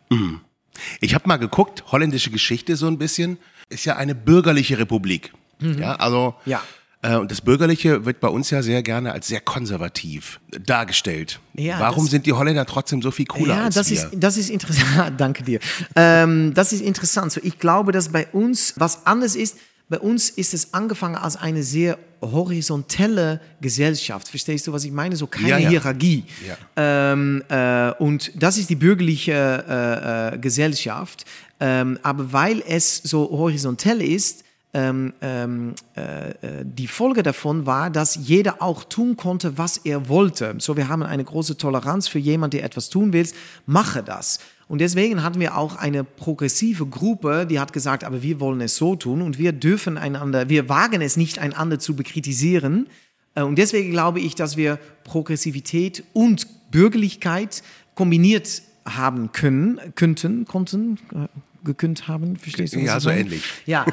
[1.01, 5.33] Ich habe mal geguckt, holländische Geschichte so ein bisschen, ist ja eine bürgerliche Republik.
[5.61, 6.51] Ja, also Mhm.
[6.53, 6.63] Ja.
[7.03, 11.41] äh, und das Bürgerliche wird bei uns ja sehr gerne als sehr konservativ dargestellt.
[11.55, 13.97] Ja, Warum sind die Holländer trotzdem so viel cooler ja, als das wir?
[13.97, 15.15] ist, das ist interessant.
[15.21, 15.61] Danke dir.
[15.95, 17.33] Ähm, das ist interessant.
[17.33, 19.57] So, ich glaube, dass bei uns was anders ist.
[19.89, 24.29] Bei uns ist es angefangen als eine sehr horizontelle Gesellschaft.
[24.29, 25.17] Verstehst du, was ich meine?
[25.17, 25.69] So keine Ja, ja.
[25.69, 26.25] Hierarchie.
[26.47, 27.13] Ja.
[27.13, 31.25] Ähm, äh, und das ist die bürgerliche äh, äh, Gesellschaft.
[31.61, 34.43] Ähm, aber weil es so horizontell ist,
[34.75, 40.09] ähm, ähm, äh, äh, die Folge davon war, dass jeder auch tun konnte, was er
[40.09, 40.55] wollte.
[40.59, 43.27] So, wir haben eine große Toleranz für jemanden, der etwas tun will,
[43.65, 44.39] mache das.
[44.69, 48.77] Und deswegen hatten wir auch eine progressive Gruppe, die hat gesagt, aber wir wollen es
[48.77, 52.89] so tun und wir dürfen einander, wir wagen es nicht, einander zu bekritisieren.
[53.35, 57.63] Äh, Und deswegen glaube ich, dass wir Progressivität und Bürgerlichkeit
[57.95, 61.29] kombiniert haben können, könnten, konnten, äh,
[61.67, 62.79] gekündigt haben, verstehst du?
[62.79, 63.21] was Ja, so meine?
[63.21, 63.43] ähnlich.
[63.67, 63.85] Ja,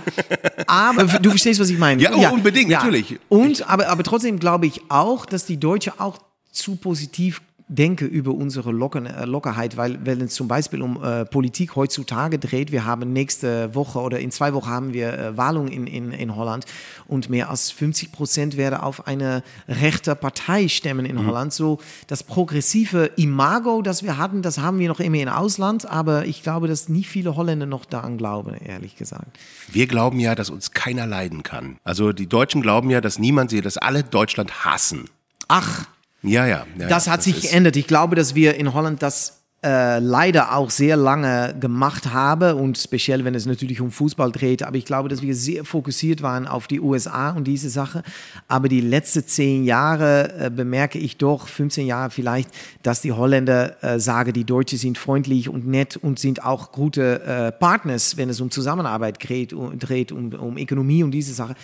[0.68, 2.02] aber du verstehst, was ich meine.
[2.02, 3.20] Ja, oh, unbedingt, natürlich.
[3.30, 6.20] Und, aber, aber trotzdem glaube ich auch, dass die Deutsche auch
[6.52, 11.26] zu positiv denke über unsere Locken, äh, Lockerheit, weil wenn es zum Beispiel um äh,
[11.26, 15.68] Politik heutzutage dreht, wir haben nächste Woche oder in zwei Wochen haben wir äh, Wahlen
[15.68, 16.66] in, in, in Holland
[17.08, 21.54] und mehr als 50 Prozent werden auf eine rechte Partei stemmen in Holland.
[21.54, 26.26] So das progressive Imago, das wir hatten, das haben wir noch immer im Ausland, aber
[26.26, 29.38] ich glaube, dass nie viele Holländer noch daran glauben, ehrlich gesagt.
[29.72, 31.78] Wir glauben ja, dass uns keiner leiden kann.
[31.84, 35.06] Also die Deutschen glauben ja, dass niemand sie, dass alle Deutschland hassen.
[35.48, 35.86] Ach,
[36.24, 36.66] Ja, ja.
[36.78, 37.76] ja das hat sich ist- geändert.
[37.76, 42.78] Ich glaube, dass wir in Holland das äh, leider auch sehr lange gemacht haben und
[42.78, 44.62] speziell, wenn es natürlich um Fußball dreht.
[44.62, 48.04] Aber ich glaube, dass wir sehr fokussiert waren auf die USA und diese Sache.
[48.50, 52.50] Aber die letzten zehn Jahre äh, bemerke ich doch, 15 Jahre vielleicht,
[52.84, 57.24] dass die Holländer äh, sagen, die Deutschen sind freundlich und nett und sind auch gute
[57.24, 61.56] äh, Partners, wenn es um Zusammenarbeit dreht, um, dreht um, um Ökonomie und diese Sache.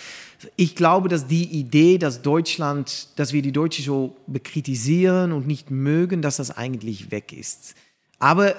[0.55, 5.69] Ich glaube, dass die Idee, dass Deutschland, dass wir die Deutschen so bekritisieren und nicht
[5.69, 7.75] mögen, dass das eigentlich weg ist.
[8.19, 8.55] Aber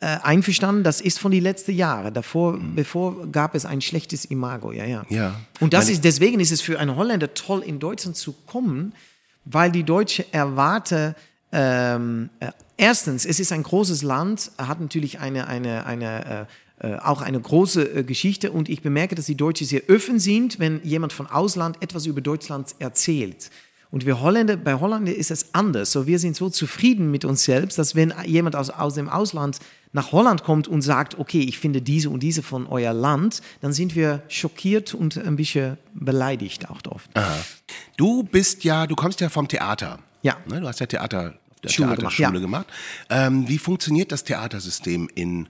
[0.00, 2.12] äh, einverstanden, das ist von den letzten Jahren.
[2.12, 5.06] Davor, bevor gab es ein schlechtes Imago, ja, ja.
[5.08, 5.40] Ja.
[5.60, 8.92] Und das ist, deswegen ist es für einen Holländer toll, in Deutschland zu kommen,
[9.44, 11.16] weil die Deutsche erwarte,
[11.52, 16.44] ähm, äh, erstens, es ist ein großes Land, hat natürlich eine, eine, eine äh,
[17.02, 20.80] auch eine große äh, Geschichte und ich bemerke, dass die Deutschen sehr offen sind, wenn
[20.84, 23.50] jemand von Ausland etwas über Deutschland erzählt.
[23.90, 25.92] Und wir Holländer, bei Holländer ist es anders.
[25.92, 29.60] So, wir sind so zufrieden mit uns selbst, dass wenn jemand aus, aus dem Ausland
[29.92, 33.72] nach Holland kommt und sagt, okay, ich finde diese und diese von euer Land, dann
[33.72, 37.08] sind wir schockiert und ein bisschen beleidigt auch oft.
[37.96, 40.00] Du bist ja, du kommst ja vom Theater.
[40.22, 40.38] Ja.
[40.48, 42.66] Ne, du hast ja Theater, der Schule Theaterschule gemacht,
[43.08, 43.20] ja.
[43.20, 43.36] gemacht.
[43.36, 45.48] Ähm, wie funktioniert das Theatersystem in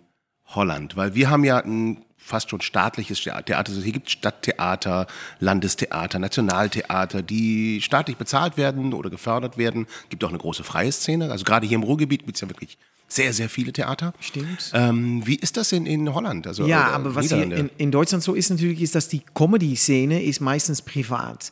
[0.57, 0.97] Holland?
[0.97, 3.85] Weil wir haben ja ein fast schon staatliches Theatersystem.
[3.85, 5.07] Hier gibt es Stadttheater,
[5.41, 9.87] Landestheater, Nationaltheater, die staatlich bezahlt werden oder gefördert werden.
[10.09, 11.31] Gibt auch eine große freie Szene.
[11.31, 14.15] Also gerade hier im Ruhrgebiet gibt es ja wirklich sehr, sehr viele Theater.
[14.21, 14.71] Stimmt.
[14.73, 16.47] Ähm, wie ist das in, in Holland?
[16.47, 20.23] Also, Ja, aber was hier in, in Deutschland so ist natürlich, ist, dass die Comedy-Szene
[20.23, 21.51] ist meistens privat.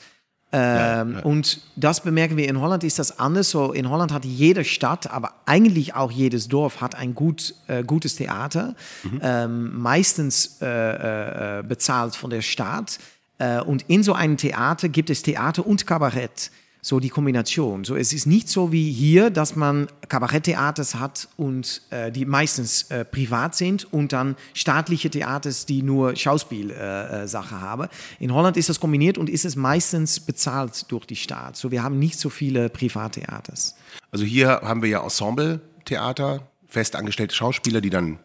[0.54, 3.50] Ähm, Und das bemerken wir in Holland, ist das anders.
[3.50, 7.82] So in Holland hat jede Stadt, aber eigentlich auch jedes Dorf hat ein gut, äh,
[7.82, 8.74] gutes Theater,
[9.22, 12.98] ähm, meistens äh, äh, bezahlt von der Stadt.
[13.38, 16.50] Äh, und in so einem Theater gibt es Theater und Kabarett.
[16.84, 17.84] So die Kombination.
[17.84, 22.90] So, es ist nicht so wie hier, dass man Kabaretttheaters hat und äh, die meistens
[22.90, 27.86] äh, privat sind und dann staatliche Theaters, die nur Schauspielsache äh, Sache haben.
[28.18, 31.56] In Holland ist das kombiniert und ist es meistens bezahlt durch die Staat.
[31.56, 33.76] So, wir haben nicht so viele Privattheaters.
[34.10, 38.18] Also hier haben wir ja Ensemble-Theater, festangestellte Schauspieler, die dann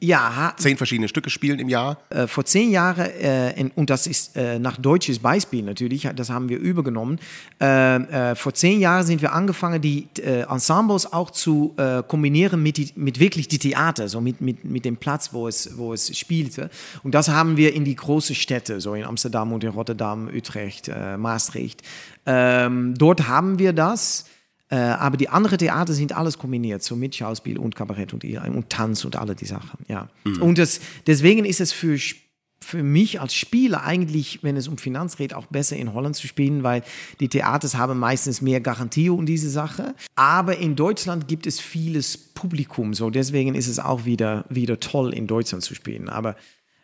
[0.00, 1.98] Ja, zehn verschiedene Stücke spielen im Jahr.
[2.10, 6.30] äh, vor zehn Jahren, äh, in, und das ist äh, nach deutsches Beispiel natürlich, das
[6.30, 7.18] haben wir übergenommen,
[7.60, 11.74] äh, äh, vor zehn Jahren sind wir angefangen, die äh, Ensembles auch zu
[12.08, 15.76] kombinieren mit, die, mit wirklich die Theater, so mit, mit, mit dem Platz, wo es,
[15.76, 16.70] wo es spielte.
[17.02, 20.90] Und das haben wir in die großen Städte, so in Amsterdam und in Rotterdam, Utrecht,
[21.16, 21.82] Maastricht.
[22.26, 24.26] Ähm, dort haben wir das.
[24.70, 28.70] Äh, aber die anderen Theater sind alles kombiniert, so mit Schauspiel und Kabarett und, und
[28.70, 29.78] Tanz und alle die Sachen.
[29.88, 30.08] Ja.
[30.40, 31.98] Und das, deswegen ist es für,
[32.60, 36.26] für mich als Spieler eigentlich, wenn es um Finanz geht, auch besser in Holland zu
[36.26, 36.82] spielen, weil
[37.20, 39.94] die Theaters haben meistens mehr Garantie um diese Sache.
[40.16, 45.14] Aber in Deutschland gibt es vieles Publikum, so deswegen ist es auch wieder, wieder toll,
[45.14, 46.08] in Deutschland zu spielen.
[46.10, 46.36] Aber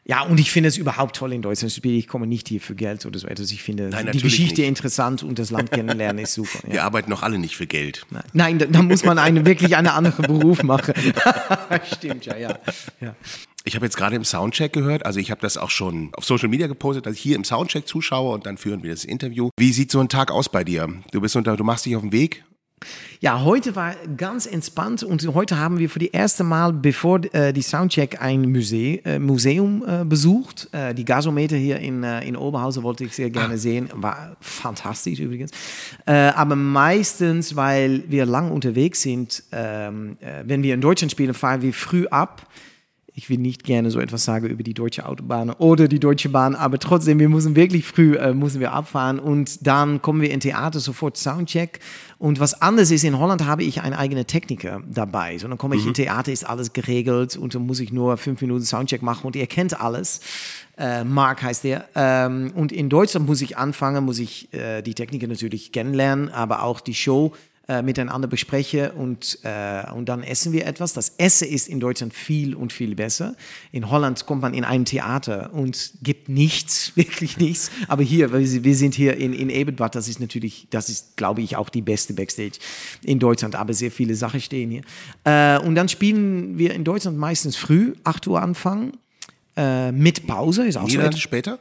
[0.06, 1.96] ja, und ich finde es überhaupt toll, in Deutschland zu spielen.
[1.96, 3.50] Ich komme nicht hier für Geld oder so etwas.
[3.50, 4.68] Ich finde Nein, die Geschichte nicht.
[4.68, 6.50] interessant und das Land kennenlernen ist super.
[6.64, 6.72] Ja.
[6.72, 8.06] Wir arbeiten noch alle nicht für Geld.
[8.32, 10.94] Nein, da, da muss man eine, wirklich einen anderen Beruf machen.
[11.96, 12.58] Stimmt, ja, ja.
[13.00, 13.14] ja.
[13.64, 16.48] Ich habe jetzt gerade im Soundcheck gehört, also ich habe das auch schon auf Social
[16.48, 19.50] Media gepostet, dass ich hier im Soundcheck zuschaue und dann führen wir das Interview.
[19.56, 20.88] Wie sieht so ein Tag aus bei dir?
[21.12, 22.44] Du bist unter, du machst dich auf den Weg.
[23.20, 27.52] Ja, heute war ganz entspannt und heute haben wir für die erste Mal, bevor äh,
[27.52, 30.68] die Soundcheck, ein Muse äh, Museum äh, besucht.
[30.72, 33.88] Äh, die Gasometer hier in, äh, in Oberhausen wollte ich sehr gerne sehen.
[33.94, 35.50] War fantastisch übrigens.
[36.06, 41.34] Äh, aber meistens, weil wir lang unterwegs sind, ähm, äh, wenn wir in Deutschland spielen,
[41.34, 42.46] fahren wir früh ab.
[43.16, 46.56] Ich will nicht gerne so etwas sagen über die deutsche Autobahn oder die Deutsche Bahn,
[46.56, 50.40] aber trotzdem, wir müssen wirklich früh äh, müssen wir abfahren und dann kommen wir in
[50.40, 51.78] Theater sofort Soundcheck.
[52.18, 55.38] Und was anders ist, in Holland habe ich einen eigenen Techniker dabei.
[55.38, 58.40] So, dann komme ich in Theater, ist alles geregelt und dann muss ich nur fünf
[58.40, 60.20] Minuten Soundcheck machen und er kennt alles.
[60.76, 61.84] Äh, Mark heißt der.
[61.94, 66.64] Ähm, und in Deutschland muss ich anfangen, muss ich äh, die Techniker natürlich kennenlernen, aber
[66.64, 67.32] auch die Show
[67.66, 70.92] äh, miteinander bespreche und, äh, und dann essen wir etwas.
[70.92, 73.36] Das Essen ist in Deutschland viel und viel besser.
[73.72, 77.70] In Holland kommt man in ein Theater und gibt nichts, wirklich nichts.
[77.88, 81.56] Aber hier, wir sind hier in, in Ebenbad, das ist natürlich, das ist, glaube ich,
[81.56, 82.58] auch die beste Backstage
[83.02, 84.82] in Deutschland, aber sehr viele Sachen stehen hier.
[85.24, 88.92] Äh, und dann spielen wir in Deutschland meistens früh, 8 Uhr anfangen,
[89.56, 91.20] äh, mit Pause, ist auch so Niederlande etwas.
[91.22, 91.58] später?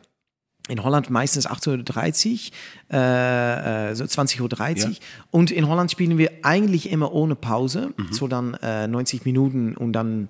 [0.69, 2.51] In Holland meistens 18.30
[2.89, 4.75] Uhr, äh, äh, so 20.30 Uhr.
[4.77, 4.89] Ja.
[5.29, 8.13] Und in Holland spielen wir eigentlich immer ohne Pause, Mhm.
[8.13, 10.29] so dann äh, 90 Minuten und dann,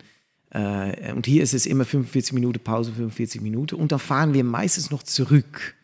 [0.50, 3.76] äh, und hier ist es immer 45 Minuten Pause, 45 Minuten.
[3.76, 5.76] Und dann fahren wir meistens noch zurück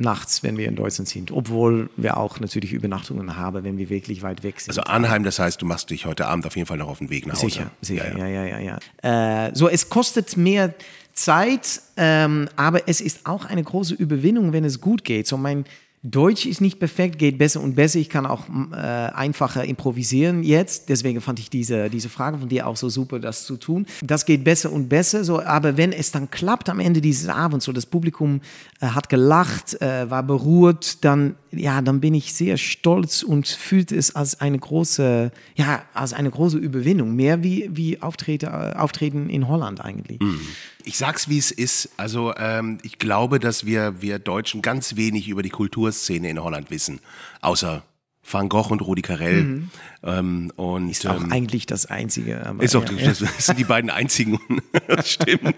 [0.00, 1.32] nachts, wenn wir in Deutschland sind.
[1.32, 4.70] Obwohl wir auch natürlich Übernachtungen haben, wenn wir wirklich weit weg sind.
[4.70, 7.10] Also Arnheim, das heißt, du machst dich heute Abend auf jeden Fall noch auf den
[7.10, 7.46] Weg nach Hause.
[7.46, 8.44] Sicher, sicher, Ja, ja.
[8.44, 8.78] ja, ja, ja.
[9.02, 9.46] ja.
[9.48, 10.72] Äh, so, es kostet mehr
[11.22, 15.26] Zeit, ähm, aber es ist auch eine große Überwindung, wenn es gut geht.
[15.26, 15.64] So, mein
[16.04, 17.98] Deutsch ist nicht perfekt, geht besser und besser.
[17.98, 20.88] Ich kann auch äh, einfacher improvisieren jetzt.
[20.88, 23.84] Deswegen fand ich diese, diese Frage von dir auch so super, das zu tun.
[24.02, 25.24] Das geht besser und besser.
[25.24, 28.40] So, aber wenn es dann klappt am Ende dieses Abends, so das Publikum
[28.80, 33.92] äh, hat gelacht, äh, war beruhrt, dann ja, dann bin ich sehr stolz und fühlt
[33.92, 37.14] es als eine große, ja, als eine große Überwindung.
[37.14, 40.20] Mehr wie, wie Auftrete, äh, Auftreten in Holland eigentlich.
[40.84, 41.90] Ich sag's, wie es ist.
[41.96, 46.70] Also ähm, ich glaube, dass wir, wir Deutschen ganz wenig über die Kulturszene in Holland
[46.70, 47.00] wissen.
[47.40, 47.82] Außer
[48.30, 49.62] Van Gogh und Rudi Carell.
[50.02, 50.90] Ähm, und Mhm.
[50.90, 52.46] Ist auch ähm, eigentlich das Einzige.
[52.46, 53.08] Aber, ist auch, ja, ja.
[53.08, 54.38] das sind die beiden einzigen.
[55.04, 55.54] Stimmt.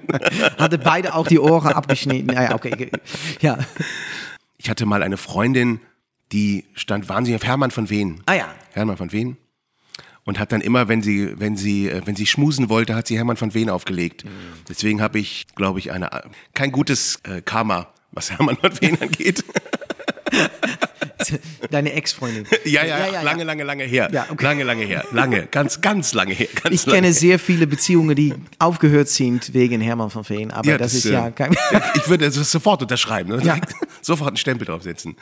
[0.59, 2.33] Hatte beide auch die Ohren abgeschnitten.
[2.33, 2.90] Ja, ja, okay.
[3.40, 3.59] Ja.
[4.62, 5.81] Ich hatte mal eine Freundin,
[6.33, 8.23] die stand wahnsinnig auf Hermann von Wehen.
[8.27, 8.55] Ah ja.
[8.73, 9.38] Hermann von Wehen.
[10.25, 13.16] Und hat dann immer, wenn sie, wenn sie, äh, wenn sie schmusen wollte, hat sie
[13.16, 14.27] Hermann von Wehen aufgelegt.
[14.27, 14.29] Mhm.
[14.68, 16.11] Deswegen habe ich, glaube ich, eine,
[16.53, 19.42] kein gutes äh, Karma, was Hermann von Wehen angeht.
[21.70, 22.46] Deine Ex-Freundin.
[22.64, 24.11] ja, ja, lange, lange, lange her.
[24.12, 24.44] Ja, okay.
[24.44, 25.05] Lange, lange her.
[25.11, 26.49] Lange, ganz, ganz lange her.
[26.62, 27.14] Ganz Ich lange kenne her.
[27.14, 31.31] sehr viele Beziehungen, die aufgehört sind wegen Hermann von Veen, aber das, ist äh, ja
[31.31, 31.57] kein.
[31.94, 33.37] Ich würde das sofort unterschreiben.
[33.37, 33.42] Ne?
[33.42, 33.59] Ja.
[34.02, 35.16] Sofort einen Stempel draufsetzen.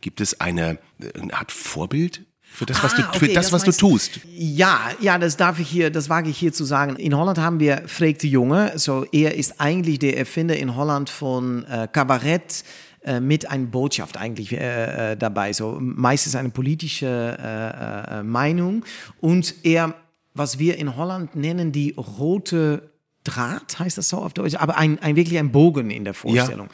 [0.00, 0.78] Gibt es eine,
[1.20, 4.20] eine Art Vorbild für das, was Ah, du, für okay, das, das was du tust?
[4.32, 6.94] Ja, ja, das darf ich hier, das wage ich hier zu sagen.
[6.96, 8.72] In Holland haben wir Freek de Jonge.
[8.76, 12.62] So, er ist eigentlich der Erfinder in Holland von äh, Kabarett
[13.02, 15.52] äh, mit einer Botschaft eigentlich äh, äh, dabei.
[15.52, 18.84] So meistens eine politische äh, äh, Meinung.
[19.20, 19.94] Und er,
[20.32, 22.93] was wir in Holland nennen, die rote
[23.24, 26.68] Draht, heißt das so auf Deutsch, aber ein, ein wirklich ein Bogen in der Vorstellung.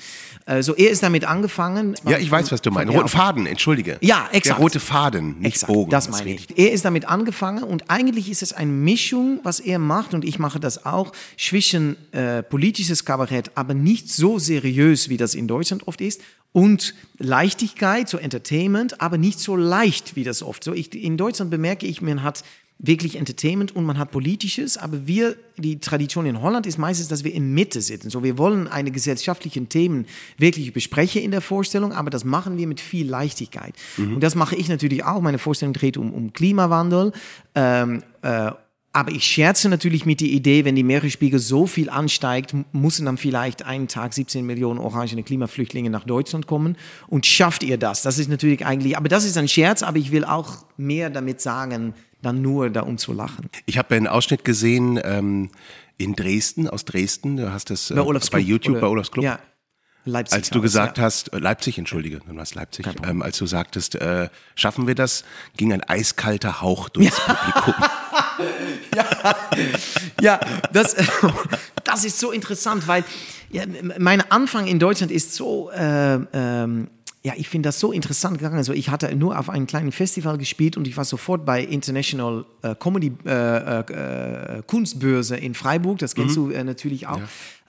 [0.47, 1.95] Äh, so, er ist damit angefangen.
[2.05, 2.93] Ja, ich weiß, was du meinst.
[2.93, 3.99] Roten Faden, entschuldige.
[4.01, 4.47] Ja, exakt.
[4.47, 5.91] Der rote Faden, nicht Exakt, Bogen.
[5.91, 6.59] Das meine ich.
[6.59, 10.41] Er ist damit angefangen und eigentlich ist es eine Mischung, was er macht und ich
[10.41, 15.87] mache das auch, zwischen äh, politisches Kabarett, aber nicht so seriös, wie das in Deutschland
[15.87, 16.21] oft ist,
[16.53, 20.73] und Leichtigkeit, so Entertainment, aber nicht so leicht, wie das oft so.
[20.73, 22.43] Ich, in Deutschland bemerke ich, man hat
[22.83, 27.25] wirklich Entertainment und man hat Politisches, aber wir, die Tradition in Holland ist meistens, dass
[27.25, 28.09] wir in Mitte sitzen.
[28.11, 30.07] So, wir wollen eine gesellschaftlichen Themen
[30.39, 33.75] wirklich besprechen in der Vorstellung, aber das machen wir mit viel Leichtigkeit.
[33.99, 35.21] Und das mache ich natürlich auch.
[35.21, 37.13] Meine Vorstellung dreht um, um Klimawandel.
[37.55, 38.53] Ähm, äh,
[38.93, 43.19] aber ich scherze natürlich mit der Idee, wenn die Meeresspiegel so viel ansteigt, müssen dann
[43.19, 46.77] vielleicht einen Tag 17 Millionen orangene Klimaflüchtlinge nach Deutschland kommen.
[47.07, 48.03] Und schafft ihr das?
[48.03, 51.41] Das ist natürlich eigentlich, aber das ist ein Scherz, aber ich will auch mehr damit
[51.41, 53.49] sagen, dann nur da um zu lachen.
[53.67, 55.51] Ich habe einen Ausschnitt gesehen ähm,
[55.97, 59.25] in Dresden, aus Dresden, du hast das äh, Bei bei YouTube, oder- bei Olafs Club.
[59.25, 59.39] Ja.
[60.07, 60.35] Leipzig.
[60.35, 61.05] Als du gesagt ja.
[61.05, 64.95] hast, äh, Leipzig, entschuldige, dann war es Leipzig, ähm, als du sagtest, äh, schaffen wir
[64.95, 65.25] das,
[65.59, 67.75] ging ein eiskalter Hauch durchs Publikum.
[70.21, 70.41] Ja,
[70.73, 70.97] das,
[71.85, 73.05] das ist so interessant, weil
[73.51, 73.65] ja,
[73.99, 76.89] mein Anfang in Deutschland ist so, äh, ähm,
[77.23, 78.57] ja, ich finde das so interessant gegangen.
[78.57, 82.47] Also ich hatte nur auf einem kleinen Festival gespielt und ich war sofort bei International
[82.63, 87.21] äh, Comedy äh, äh, Kunstbörse in Freiburg, das kennst du äh, natürlich auch.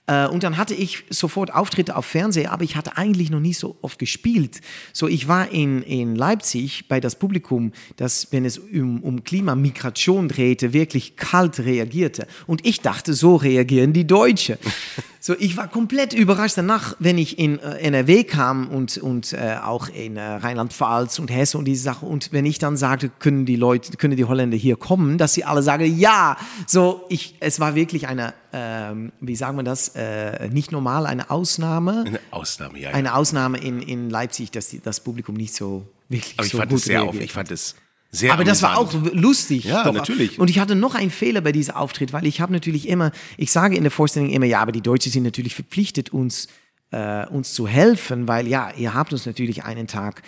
[0.06, 3.52] Äh, und dann hatte ich sofort Auftritte auf Fernsehen, aber ich hatte eigentlich noch nie
[3.52, 4.60] so oft gespielt.
[4.92, 10.28] So, ich war in, in Leipzig bei das Publikum, das, wenn es um, um Klimamigration
[10.28, 12.26] drehte, wirklich kalt reagierte.
[12.46, 14.58] Und ich dachte, so reagieren die Deutsche.
[15.24, 19.56] So, ich war komplett überrascht danach, wenn ich in äh, NRW kam und, und äh,
[19.62, 22.08] auch in äh, Rheinland-Pfalz und Hesse und diese Sachen.
[22.08, 25.44] Und wenn ich dann sagte, können die Leute, können die Holländer hier kommen, dass sie
[25.44, 26.36] alle sagen, ja.
[26.66, 31.30] So, ich, es war wirklich eine, ähm, wie sagen wir das, äh, nicht normal, eine
[31.30, 32.02] Ausnahme.
[32.04, 32.90] Eine Ausnahme, ja.
[32.90, 32.96] ja.
[32.96, 36.58] Eine Ausnahme in, in Leipzig, dass die, das Publikum nicht so wirklich Aber ich so
[36.58, 37.76] fand gut es sehr auf, ich fand es
[38.14, 39.20] sehr aber das war auch amüsant.
[39.20, 39.64] lustig.
[39.64, 40.38] Ja, natürlich.
[40.38, 43.50] Und ich hatte noch einen Fehler bei diesem Auftritt, weil ich habe natürlich immer, ich
[43.50, 46.48] sage in der Vorstellung immer, ja, aber die Deutschen sind natürlich verpflichtet, uns,
[46.90, 50.22] äh, uns zu helfen, weil ja, ihr habt uns natürlich einen Tag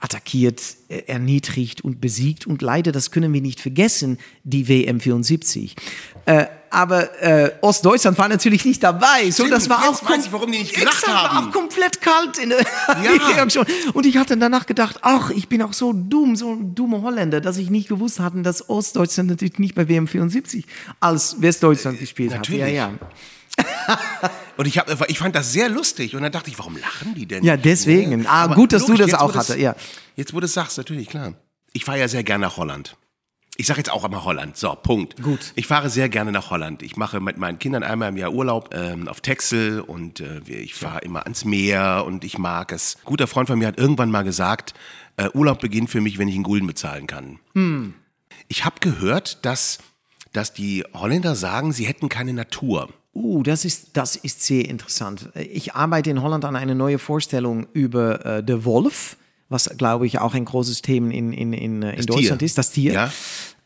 [0.00, 5.74] attackiert, äh, erniedrigt und besiegt und leider, das können wir nicht vergessen, die WM 74.
[6.26, 9.30] Äh, aber äh, Ostdeutschland war natürlich nicht dabei.
[9.30, 11.48] So, das war auch weiß ich, warum die nicht gelacht haben.
[11.48, 13.46] auch komplett kalt in der Ja.
[13.94, 17.40] Und ich hatte danach gedacht, ach, ich bin auch so dumm, so ein dummer Holländer,
[17.40, 20.66] dass ich nicht gewusst hatte, dass Ostdeutschland natürlich nicht bei WM 74
[21.00, 22.38] als Westdeutschland gespielt hat.
[22.40, 22.60] natürlich.
[22.60, 22.92] Ja, ja.
[24.56, 27.26] Und ich, hab, ich fand das sehr lustig und dann dachte ich, warum lachen die
[27.26, 27.44] denn?
[27.44, 28.26] Ja, deswegen.
[28.26, 29.76] Ah, Aber gut, dass du das jetzt, auch hatte, ja.
[30.16, 31.34] Jetzt, wo du es sagst, natürlich, klar.
[31.72, 32.96] Ich fahre ja sehr gerne nach Holland.
[33.56, 34.56] Ich sage jetzt auch einmal Holland.
[34.56, 35.20] So, Punkt.
[35.22, 35.52] Gut.
[35.56, 36.82] Ich fahre sehr gerne nach Holland.
[36.82, 40.74] Ich mache mit meinen Kindern einmal im Jahr Urlaub ähm, auf Texel und äh, ich
[40.74, 42.96] fahre immer ans Meer und ich mag es.
[42.96, 44.74] Ein guter Freund von mir hat irgendwann mal gesagt,
[45.16, 47.40] äh, Urlaub beginnt für mich, wenn ich einen Gulden bezahlen kann.
[47.54, 47.94] Hm.
[48.46, 49.78] Ich habe gehört, dass,
[50.32, 52.88] dass die Holländer sagen, sie hätten keine Natur.
[53.14, 55.30] Uh, das ist, das ist sehr interessant.
[55.34, 59.16] Ich arbeite in Holland an einer neuen Vorstellung über äh, der Wolf,
[59.48, 62.46] was, glaube ich, auch ein großes Thema in, in, in, äh, in Deutschland Tier.
[62.46, 62.92] ist, das Tier.
[62.92, 63.12] Ja.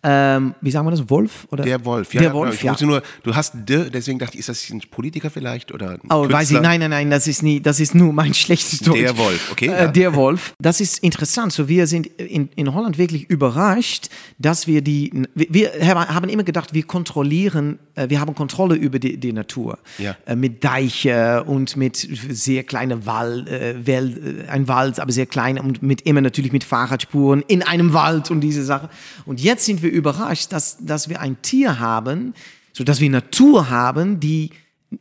[0.05, 1.09] Ähm, wie sagen wir das?
[1.09, 1.47] Wolf?
[1.51, 1.63] Oder?
[1.65, 2.33] Der Wolf, Der ja.
[2.33, 2.75] Wolf, ich ja.
[2.87, 6.29] nur, du hast de, deswegen dachte ich, ist das ein Politiker vielleicht oder Oh, weiß
[6.29, 6.61] ich, Künstler?
[6.63, 8.99] nein, nein, nein, das ist nie, das ist nur mein schlechtes Deutsch.
[8.99, 9.87] Der Wolf, okay, Äh, ja.
[9.89, 10.55] Der Wolf.
[10.61, 11.53] Das ist interessant.
[11.53, 16.43] So, wir sind in, in Holland wirklich überrascht, dass wir die, wir, wir haben immer
[16.43, 19.79] gedacht, wir kontrollieren, äh, wir haben Kontrolle über die, die Natur.
[19.99, 20.17] Ja.
[20.27, 25.27] Äh, Mit Deiche und mit sehr kleinen Wald, äh, Wel- äh, ein Wald, aber sehr
[25.27, 28.89] klein und mit immer natürlich mit Fahrradspuren in einem Wald und diese Sache.
[29.27, 32.35] Und jetzt sind wir überrascht, dass, dass wir ein Tier haben,
[32.73, 34.51] so dass wir Natur haben, die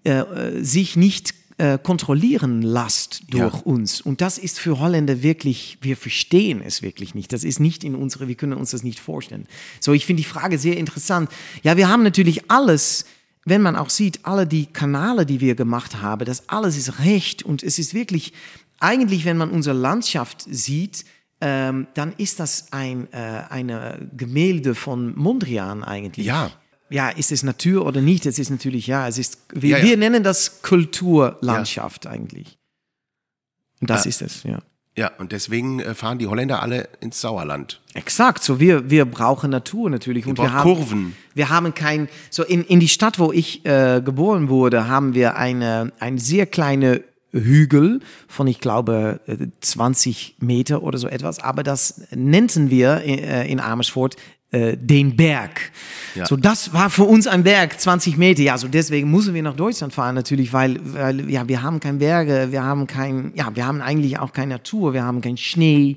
[0.03, 0.23] äh,
[0.61, 3.61] sich nicht äh, kontrollieren lässt durch Ja.
[3.61, 4.01] uns.
[4.01, 7.31] Und das ist für Holländer wirklich, wir verstehen es wirklich nicht.
[7.33, 9.47] Das ist nicht in unsere, wir können uns das nicht vorstellen.
[9.79, 11.29] So, ich finde die Frage sehr interessant.
[11.61, 13.05] Ja, wir haben natürlich alles,
[13.45, 17.43] wenn man auch sieht, alle die Kanäle, die wir gemacht haben, das alles ist recht
[17.43, 18.33] und es ist wirklich,
[18.79, 21.05] eigentlich, wenn man unsere Landschaft sieht,
[21.41, 23.17] ähm, dann ist das ein äh,
[23.49, 26.25] eine Gemälde von Mondrian eigentlich.
[26.25, 26.51] Ja.
[26.89, 28.25] Ja, ist es Natur oder nicht?
[28.25, 29.83] Es ist natürlich, ja, es ist, wir, Ja, ja.
[29.83, 32.57] wir nennen das Kulturlandschaft eigentlich.
[33.79, 34.09] Und das Ah.
[34.09, 34.59] ist es, ja.
[34.97, 37.79] Ja, und deswegen äh, fahren die Holländer alle ins Sauerland.
[37.93, 40.25] Exakt, so wir, wir brauchen Natur natürlich.
[40.25, 41.15] Und wir braucht haben, Kurven.
[41.33, 45.37] Wir haben kein, so in, in die Stadt, wo ich äh, geboren wurde, haben wir
[45.37, 51.39] eine, ein sehr kleine Hügel von, ich glaube, äh, 20 Meter oder so etwas.
[51.39, 54.15] Aber das nannten wir äh, in Amersfoort
[54.52, 55.72] äh, den Berg.
[56.14, 56.26] Ja.
[56.26, 58.41] So, das war für uns ein Berg, 20 Meter.
[58.41, 61.99] Ja, so deswegen müssen wir nach Deutschland fahren natürlich, weil, weil ja, wir haben keine
[61.99, 65.95] Berge, wir haben kein, ja, wir haben eigentlich auch keine Natur, wir haben keinen Schnee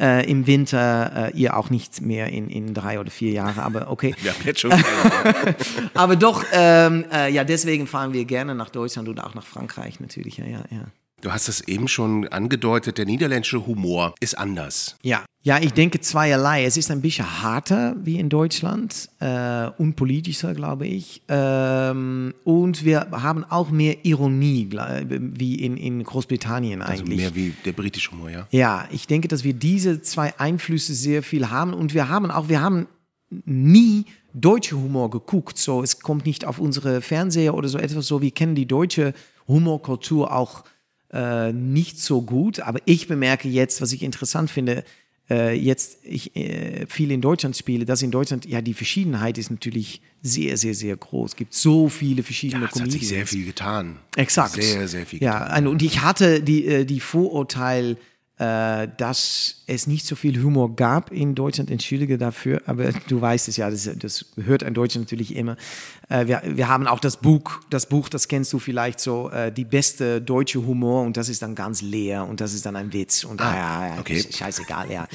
[0.00, 3.90] äh, im Winter, äh, ihr auch nicht mehr in, in drei oder vier Jahren, aber
[3.90, 4.14] okay.
[4.22, 4.72] Wir haben jetzt schon
[5.94, 10.00] Aber doch, ähm, äh, ja, deswegen fahren wir gerne nach Deutschland und auch nach Frankreich
[10.00, 10.86] natürlich, ja, ja, ja.
[11.20, 14.96] Du hast es eben schon angedeutet, der niederländische Humor ist anders.
[15.02, 15.22] Ja.
[15.42, 16.64] Ja, ich denke zweierlei.
[16.66, 21.22] Es ist ein bisschen harter wie in Deutschland, äh, unpolitischer, glaube ich.
[21.28, 24.68] Ähm, und wir haben auch mehr Ironie,
[25.08, 27.18] wie in, in Großbritannien Also eigentlich.
[27.18, 28.46] mehr wie der britische Humor, ja.
[28.50, 32.50] Ja, ich denke, dass wir diese zwei Einflüsse sehr viel haben und wir haben auch,
[32.50, 32.86] wir haben
[33.46, 35.56] nie deutsche Humor geguckt.
[35.56, 38.20] So, es kommt nicht auf unsere Fernseher oder so etwas so.
[38.20, 39.14] Wir kennen die deutsche
[39.48, 40.64] Humorkultur auch
[41.12, 42.60] äh, nicht so gut.
[42.60, 44.84] Aber ich bemerke jetzt, was ich interessant finde,
[45.30, 49.50] äh, jetzt ich äh, viel in Deutschland spiele, dass in Deutschland, ja, die Verschiedenheit ist
[49.50, 51.30] natürlich sehr, sehr, sehr groß.
[51.30, 53.00] Es gibt so viele verschiedene Ja, es hat Comedians.
[53.00, 53.96] sich sehr viel getan.
[54.16, 54.60] Exakt.
[54.60, 55.66] Sehr, sehr viel Ja, getan.
[55.68, 57.96] und ich hatte die, äh, die Vorurteil,
[58.96, 61.70] dass es nicht so viel Humor gab in Deutschland.
[61.70, 65.56] Entschuldige dafür, aber du weißt es ja, das, das hört ein Deutscher natürlich immer.
[66.08, 69.52] Äh, wir, wir haben auch das Buch, das Buch, das kennst du vielleicht so, äh,
[69.52, 72.92] die beste deutsche Humor und das ist dann ganz leer und das ist dann ein
[72.94, 74.18] Witz und ah, ja, ja, okay.
[74.20, 75.06] sch- scheißegal, ja.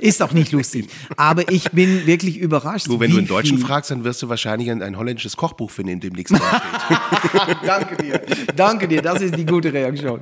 [0.00, 0.88] Ist auch nicht lustig.
[1.16, 2.86] Aber ich bin wirklich überrascht.
[2.88, 5.92] Du, wenn du einen Deutschen fragst, dann wirst du wahrscheinlich ein, ein holländisches Kochbuch finden,
[5.92, 7.58] in dem nichts draufsteht.
[7.64, 8.20] Danke dir.
[8.56, 10.20] Danke dir, das ist die gute Reaktion.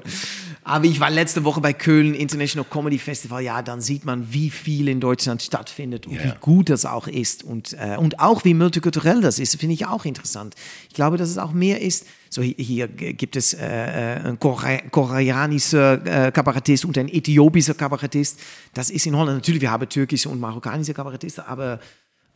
[0.69, 3.43] Aber ich war letzte Woche bei Köln International Comedy Festival.
[3.43, 6.25] Ja, dann sieht man, wie viel in Deutschland stattfindet und Ja.
[6.25, 9.87] wie gut das auch ist und, äh, und auch wie multikulturell das ist, finde ich
[9.87, 10.55] auch interessant.
[10.89, 12.07] Ich glaube, dass es auch mehr ist.
[12.31, 17.75] So hier, hier gibt es äh, äh, einen Kore koreanischer äh, Kabarettist und einen äthiopischer
[17.75, 18.39] Kabarettist.
[18.75, 19.61] Das ist in Holland natürlich.
[19.63, 21.81] Wir haben türkische und marokkanische Kabarettisten, aber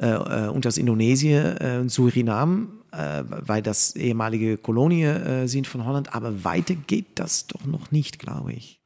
[0.07, 6.15] und aus Indonesien äh, und Suriname, äh, weil das ehemalige Kolonie äh, sind von Holland.
[6.15, 8.81] Aber weiter geht das doch noch nicht, glaube ich.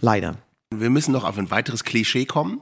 [0.00, 0.36] Leider.
[0.70, 2.60] Wir müssen noch auf ein weiteres Klischee kommen.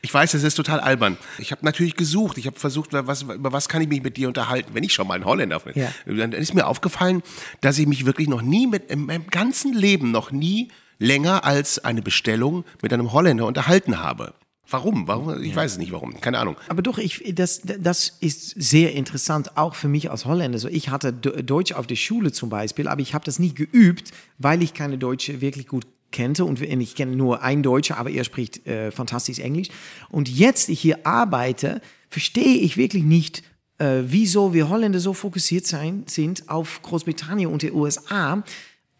[0.00, 1.16] Ich weiß, das ist total albern.
[1.38, 2.38] Ich habe natürlich gesucht.
[2.38, 5.08] Ich habe versucht, was, über was kann ich mich mit dir unterhalten, wenn ich schon
[5.08, 5.74] mal ein Holländer bin.
[5.74, 5.90] Ja.
[6.06, 7.22] Dann ist mir aufgefallen,
[7.60, 11.84] dass ich mich wirklich noch nie mit, in meinem ganzen Leben noch nie länger als
[11.84, 14.34] eine Bestellung mit einem Holländer unterhalten habe.
[14.72, 15.06] Warum?
[15.06, 15.42] Warum?
[15.42, 16.20] Ich weiß es nicht warum.
[16.20, 16.56] Keine Ahnung.
[16.68, 20.58] Aber doch, ich, das, das ist sehr interessant, auch für mich als Holländer.
[20.58, 24.12] So, ich hatte Deutsch auf der Schule zum Beispiel, aber ich habe das nie geübt,
[24.38, 28.24] weil ich keine Deutsche wirklich gut kannte und ich kenne nur einen Deutscher, aber er
[28.24, 29.68] spricht äh, fantastisch Englisch.
[30.10, 33.42] Und jetzt ich hier arbeite, verstehe ich wirklich nicht,
[33.78, 38.44] äh, wieso wir Holländer so fokussiert sein, sind auf Großbritannien und die USA.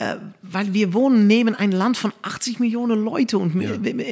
[0.03, 3.55] Äh, weil wir wohnen neben einem Land von 80 Millionen Leute und,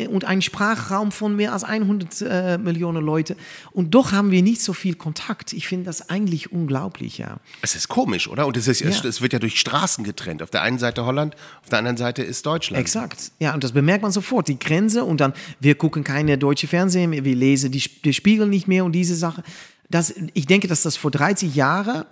[0.09, 3.37] und einem Sprachraum von mehr als 100 äh, Millionen Leute.
[3.73, 5.53] Und doch haben wir nicht so viel Kontakt.
[5.53, 7.39] Ich finde das eigentlich unglaublich, ja.
[7.63, 8.47] Es ist komisch, oder?
[8.47, 9.09] Und es, ist, es, Ja.
[9.09, 10.43] es wird ja durch Straßen getrennt.
[10.43, 12.81] Auf der einen Seite Holland, auf der anderen Seite ist Deutschland.
[12.81, 13.33] Exakt.
[13.41, 14.47] Ja, und das bemerkt man sofort.
[14.47, 18.47] Die Grenze und dann, wir gucken keine deutsche Fernsehen mehr, wir lesen die, die Spiegel
[18.47, 19.43] nicht mehr und diese Sache.
[19.89, 22.05] Das, ich denke, dass das vor 30 Jahren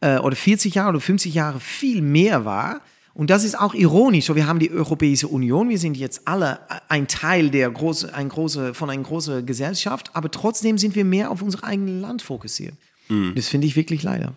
[0.00, 2.82] äh, oder 40 Jahren oder 50 Jahren viel mehr war.
[3.14, 4.34] Und das ist auch ironisch.
[4.34, 8.72] Wir haben die Europäische Union, wir sind jetzt alle ein Teil der große, ein große,
[8.74, 12.74] von einer großen Gesellschaft, aber trotzdem sind wir mehr auf unser eigenes Land fokussiert.
[13.34, 14.34] Das finde ich wirklich leider.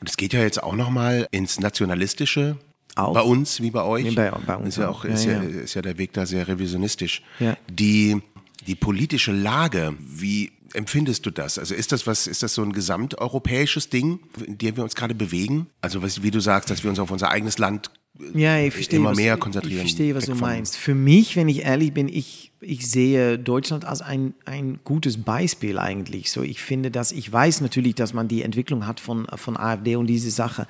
[0.00, 2.58] Und es geht ja jetzt auch noch mal ins Nationalistische.
[2.94, 3.14] Auch.
[3.14, 4.04] Bei uns wie bei euch.
[4.04, 5.06] Nee, bei- bei uns ist ja auch.
[5.06, 5.60] ist Ja, ja, ja.
[5.60, 7.22] ist ja der Weg da sehr revisionistisch.
[7.70, 8.20] Die
[8.66, 11.58] die politische Lage, wie empfindest du das?
[11.58, 15.14] Also ist das was, ist das so ein gesamteuropäisches Ding, in dem wir uns gerade
[15.14, 15.66] bewegen?
[15.80, 17.90] Also was, wie du sagst, dass wir uns auf unser eigenes Land
[18.34, 19.86] Ja, ich verstehe, immer was, mehr konzentrieren.
[19.86, 20.76] Ich verstehe, was du meinst.
[20.76, 25.78] Für mich, wenn ich ehrlich bin, ich, ich sehe Deutschland als ein, ein gutes Beispiel
[25.78, 26.30] eigentlich.
[26.30, 29.96] So, ich finde, dass ich weiß natürlich, dass man die Entwicklung hat von, von AfD
[29.96, 30.66] und diese Sache.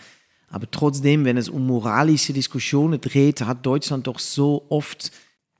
[0.51, 5.11] Aber trotzdem, wenn es um moralische Diskussionen dreht, hat Deutschland doch so oft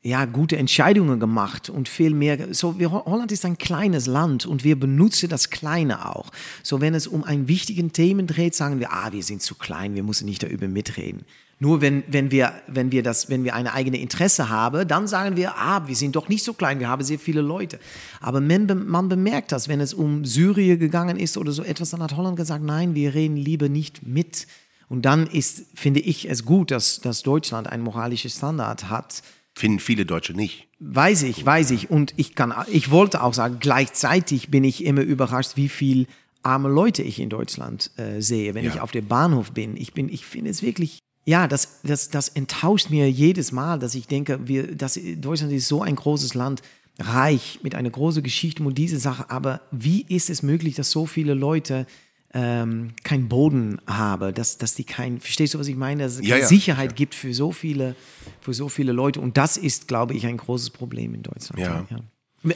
[0.03, 2.53] ja, gute Entscheidungen gemacht und viel mehr.
[2.53, 6.31] So, wir, Holland ist ein kleines Land und wir benutzen das Kleine auch.
[6.63, 9.95] So, wenn es um ein wichtigen Themen dreht, sagen wir, ah, wir sind zu klein,
[9.95, 11.25] wir müssen nicht darüber mitreden.
[11.63, 15.37] Nur wenn, wenn wir, wenn wir das, wenn wir eine eigene Interesse haben, dann sagen
[15.37, 17.79] wir, ah, wir sind doch nicht so klein, wir haben sehr viele Leute.
[18.21, 22.03] Aber man, man bemerkt das, wenn es um Syrien gegangen ist oder so etwas, dann
[22.03, 24.49] hat Holland gesagt, nein, wir reden lieber nicht mit.
[24.89, 29.23] Und dann ist, finde ich es gut, dass, dass Deutschland ein moralisches Standard hat,
[29.55, 30.67] Finden viele Deutsche nicht.
[30.81, 31.91] Weiß ich, weiß ich.
[31.91, 36.07] Und ich kann, ich wollte auch sagen, gleichzeitig bin ich immer überrascht, wie viel
[36.43, 38.73] arme Leute ich in Deutschland äh, sehe, wenn Ja.
[38.75, 39.77] ich auf dem Bahnhof bin.
[39.77, 43.95] Ich bin, ich finde es wirklich, ja, das, das, das enttäuscht mir jedes Mal, dass
[43.95, 46.63] ich denke, wir, dass Deutschland ist so ein großes Land,
[46.99, 49.31] reich, mit einer großen Geschichte und diese Sache.
[49.31, 51.87] Aber wie ist es möglich, dass so viele Leute
[52.35, 56.03] ähm, keinen Boden haben, dass, dass die kein, verstehst du, was ich meine?
[56.05, 56.49] Dass es Ja, keine ja.
[56.49, 57.95] Sicherheit gibt für so viele,
[58.41, 59.21] für so viele Leute.
[59.21, 61.61] Und das ist, glaube ich, ein großes Problem in Deutschland.
[61.61, 61.87] Ja.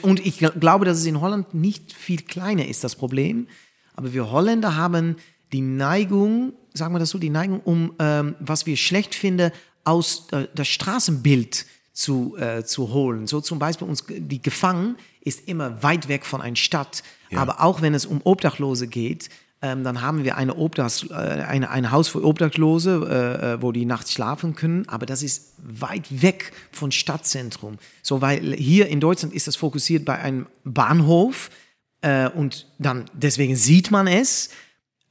[0.01, 3.47] Und ich gl- glaube, dass es in Holland nicht viel kleiner ist, das Problem.
[3.95, 5.15] Aber wir Holländer haben
[5.51, 9.51] die Neigung, sagen wir das so, die Neigung, um, ähm, was wir schlecht finden,
[9.83, 13.27] aus äh, das Straßenbild zu, äh, zu holen.
[13.27, 17.03] So zum Beispiel uns, die Gefangen ist immer weit weg von einer Stadt.
[17.35, 19.29] Aber auch wenn es um Obdachlose geht,
[19.61, 23.71] ähm, dann haben wir eine Obdachs, äh, eine, ein Haus für Obdachlose, äh, äh, wo
[23.71, 27.79] die nachts schlafen können, aber das ist weit weg von Stadtzentrum.
[28.03, 31.49] So, weil hier in Deutschland ist das fokussiert bei einem Bahnhof
[32.01, 34.51] äh, und dann deswegen sieht man es.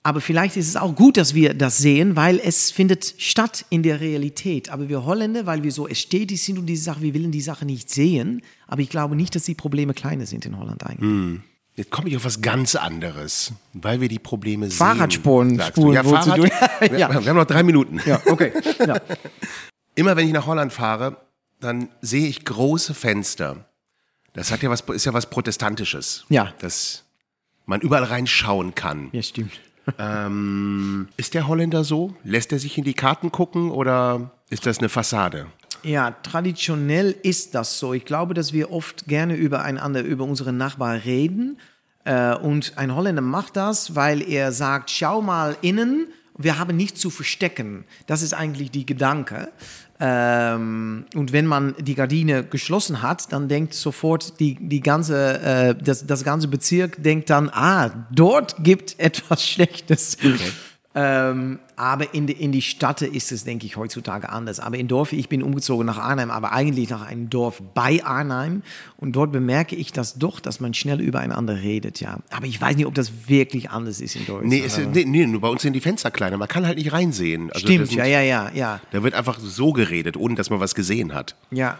[0.07, 3.82] Aber vielleicht ist es auch gut, dass wir das sehen, weil es findet statt in
[3.82, 4.68] der Realität.
[4.68, 7.64] Aber wir Holländer, weil wir so ästhetisch sind und diese Sache, wir wollen die Sache
[7.66, 8.42] nicht sehen.
[8.68, 11.40] Aber ich glaube nicht, dass die Probleme kleiner sind in Holland eigentlich.
[11.74, 14.76] Jetzt komme ich auf was ganz anderes, weil wir die Probleme sehen.
[14.78, 15.80] Fahrradspuren, sagst du.
[15.82, 16.42] Spuren, ja, Fahrrad, du-
[16.92, 17.09] wir, Ja.
[17.11, 18.00] wir haben noch drei Minuten.
[18.07, 18.52] Ja, okay.
[18.86, 19.00] Ja.
[19.96, 21.16] Immer wenn ich nach Holland fahre,
[21.59, 23.68] dann sehe ich große Fenster.
[24.34, 26.24] Das hat ja was, ist ja was Protestantisches.
[26.28, 26.52] Ja.
[26.61, 27.04] Dass
[27.64, 29.09] man überall reinschauen kann.
[29.12, 29.50] ja, stimmt.
[29.99, 32.14] Ähm, ist der Holländer so?
[32.24, 35.47] Lässt er sich in die Karten gucken oder ist das eine Fassade?
[35.82, 37.95] Ja, traditionell ist das so.
[37.95, 41.59] Ich glaube, dass wir oft gerne übereinander, über unsere Nachbarn reden.
[42.05, 46.09] Äh, und ein Holländer macht das, weil er sagt, schau mal innen,
[46.39, 47.84] wir haben nichts zu verstecken.
[48.07, 49.51] Das ist eigentlich die Gedanke.
[49.99, 55.74] Ähm, und wenn man die Gardine geschlossen hat, dann denkt sofort die, die ganze, äh,
[55.74, 60.18] das, das ganze Bezirk denkt dann, ah, dort gibt etwas Schlechtes.
[60.99, 64.61] Ähm, aber in die, in die Stadt ist es, denke ich, heutzutage anders.
[64.61, 68.62] Aber in Dorf, ich bin umgezogen nach Arnhem, aber eigentlich nach einem Dorf bei Arnhem.
[68.97, 72.20] Und dort bemerke ich das doch, dass man schnell übereinander redet, ja.
[72.30, 74.49] Aber ich weiß nicht, ob das wirklich anders ist in Deutschland.
[74.49, 76.38] Nee, ist, nee, nee, nur bei uns sind die Fenster kleiner.
[76.38, 77.53] Man kann halt nicht reinsehen.
[77.53, 78.80] Also Stimmt, ja, ja, ja, ja.
[78.90, 81.36] Da wird einfach so geredet, ohne dass man was gesehen hat.
[81.51, 81.78] Ja.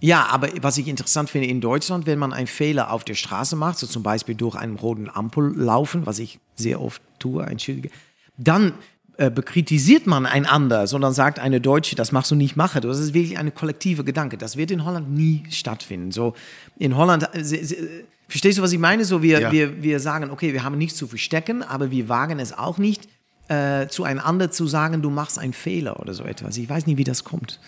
[0.00, 3.56] Ja, aber was ich interessant finde in Deutschland, wenn man einen Fehler auf der Straße
[3.56, 7.90] macht, so zum Beispiel durch einen roten Ampel laufen, was ich sehr oft tue, entschuldige,
[8.36, 8.72] dann
[9.16, 12.80] äh, bekritisiert man einander, sondern sagt eine Deutsche, das machst du nicht, mache.
[12.80, 14.36] Das ist wirklich eine kollektive Gedanke.
[14.36, 16.10] Das wird in Holland nie stattfinden.
[16.10, 16.34] So
[16.78, 17.76] in Holland, äh, se-
[18.28, 19.04] verstehst du, was ich meine?
[19.04, 19.52] So wir, Ja.
[19.52, 23.08] wir, wir sagen, okay, wir haben nichts zu verstecken, aber wir wagen es auch nicht,
[23.48, 26.56] äh, zueinander zu sagen, du machst einen Fehler oder so etwas.
[26.56, 27.60] Ich weiß nicht, wie das kommt.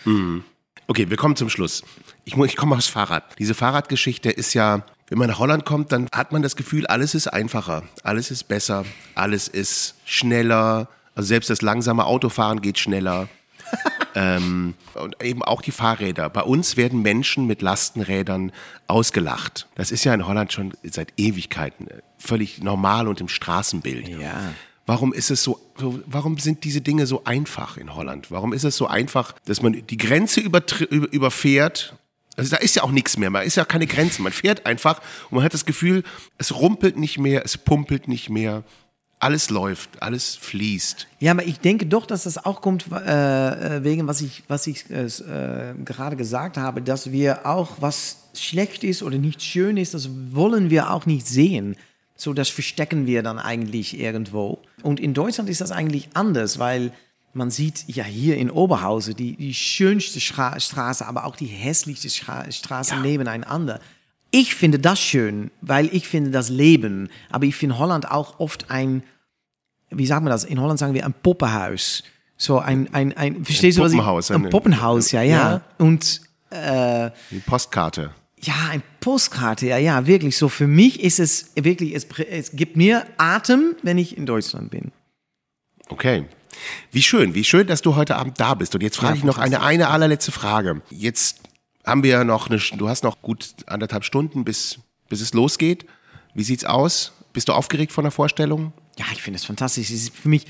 [0.88, 1.82] Okay, wir kommen zum Schluss.
[2.24, 3.24] Ich, ich komme aufs Fahrrad.
[3.38, 7.14] Diese Fahrradgeschichte ist ja, wenn man nach Holland kommt, dann hat man das Gefühl, alles
[7.14, 8.84] ist einfacher, alles ist besser,
[9.14, 10.88] alles ist schneller.
[11.14, 13.28] Also selbst das langsame Autofahren geht schneller.
[14.14, 16.30] ähm, und eben auch die Fahrräder.
[16.30, 18.52] Bei uns werden Menschen mit Lastenrädern
[18.86, 19.68] ausgelacht.
[19.74, 24.08] Das ist ja in Holland schon seit Ewigkeiten äh, völlig normal und im Straßenbild.
[24.08, 24.52] Ja.
[24.86, 28.30] Warum ist es so, so, warum sind diese Dinge so einfach in Holland?
[28.30, 31.96] Warum ist es so einfach, dass man die Grenze über, überfährt?
[32.36, 34.22] Also da ist ja auch nichts mehr, man ist ja keine Grenzen.
[34.22, 36.02] Man fährt einfach und man hat das Gefühl,
[36.38, 38.62] es rumpelt nicht mehr, es pumpelt nicht mehr.
[39.18, 41.08] Alles läuft, alles fließt.
[41.20, 44.66] Ja, aber ich denke doch, dass das auch kommt äh, äh, wegen, was ich, was
[44.66, 49.78] ich äh, äh, gerade gesagt habe, dass wir auch, was schlecht ist oder nicht schön
[49.78, 51.76] ist, das wollen wir auch nicht sehen.
[52.14, 54.60] So, das verstecken wir dann eigentlich irgendwo.
[54.82, 56.92] Und in Deutschland ist das eigentlich anders, weil
[57.36, 62.08] man sieht ja hier in Oberhausen die, die schönste Stra Straße, aber auch die hässlichste
[62.10, 63.80] Stra Straße nebeneinander.
[64.30, 67.08] Ich finde das schön, weil ich finde das Leben.
[67.30, 69.02] Aber ich finde Holland auch oft ein,
[69.90, 70.44] wie sagt man das?
[70.44, 72.02] In Holland sagen wir ein Poppenhaus.
[72.36, 73.98] So ein, ein, ein verstehst du, was ich?
[73.98, 75.36] Poppenhaus, Ein ein- Poppenhaus, ja, ja.
[75.52, 75.60] Ja.
[75.78, 76.20] Und
[76.50, 78.10] äh, Die Postkarte.
[78.40, 80.36] ja, ein Postkarte, ja, ja, wirklich.
[80.36, 84.70] So für mich ist es wirklich, es, es gibt mir Atem, wenn ich in Deutschland
[84.70, 84.92] bin.
[85.88, 86.24] Okay.
[86.92, 88.74] Wie schön, wie schön, dass du heute Abend da bist.
[88.74, 90.82] Und jetzt frage Ja, ich noch eine, eine allerletzte Frage.
[90.90, 91.40] Jetzt
[91.84, 94.78] haben wir noch eine, du hast noch gut anderthalb Stunden, bis,
[95.08, 95.86] bis es losgeht.
[96.34, 97.12] Wie sieht's aus?
[97.32, 98.72] Bist du aufgeregt von der Vorstellung?
[98.98, 99.90] Ja, ich finde es fantastisch.
[99.90, 100.46] Es ist für mich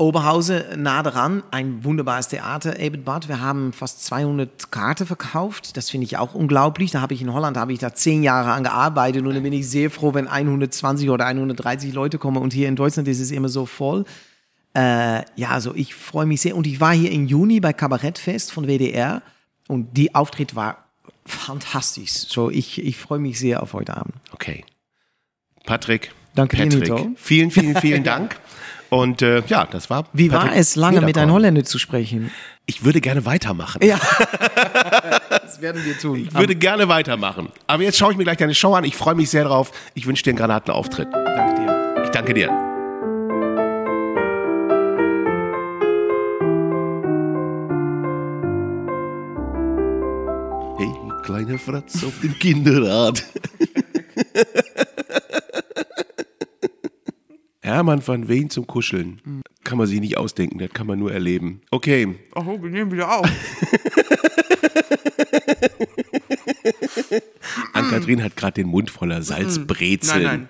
[0.00, 3.28] Oberhausen nah dran, ein wunderbares Theater, Ebenbad.
[3.28, 5.76] Wir haben fast 200 Karten verkauft.
[5.76, 6.90] Das finde ich auch unglaublich.
[6.90, 9.52] Da habe ich in Holland habe ich da zehn Jahre an gearbeitet und da bin
[9.52, 12.38] ich sehr froh, wenn 120 oder 130 Leute kommen.
[12.38, 14.06] Und hier in Deutschland ist es immer so voll.
[14.74, 16.56] Äh, ja, also ich freue mich sehr.
[16.56, 19.22] Und ich war hier im Juni bei Kabarettfest von WDR
[19.68, 20.84] und die Auftritt war
[21.26, 22.12] fantastisch.
[22.28, 24.14] So, ich, ich freue mich sehr auf heute Abend.
[24.32, 24.64] Okay.
[25.64, 26.12] Patrick.
[26.34, 26.82] Danke dir, Patrick.
[26.82, 27.10] Nito.
[27.16, 28.38] Vielen, vielen, vielen Dank.
[28.90, 30.06] Und äh, ja, das war.
[30.12, 32.32] Wie war Patrick es, lange mit einem Holländer zu sprechen?
[32.66, 33.80] Ich würde gerne weitermachen.
[33.84, 33.98] Ja.
[35.30, 36.26] das werden wir tun.
[36.28, 37.50] Ich würde gerne weitermachen.
[37.68, 38.82] Aber jetzt schaue ich mir gleich deine Show an.
[38.82, 39.70] Ich freue mich sehr drauf.
[39.94, 41.08] Ich wünsche dir einen Granatenauftritt.
[41.12, 42.02] Danke dir.
[42.04, 42.69] Ich danke dir.
[51.22, 53.24] Kleiner Fratz auf dem Kinderrad.
[57.62, 59.42] Hermann van Veen zum Kuscheln.
[59.64, 61.60] Kann man sich nicht ausdenken, das kann man nur erleben.
[61.70, 63.28] Okay, Oh, wir nehmen wieder auf.
[67.72, 70.22] Ann-Kathrin hat gerade den Mund voller Salzbrezeln.
[70.22, 70.48] Nein, nein.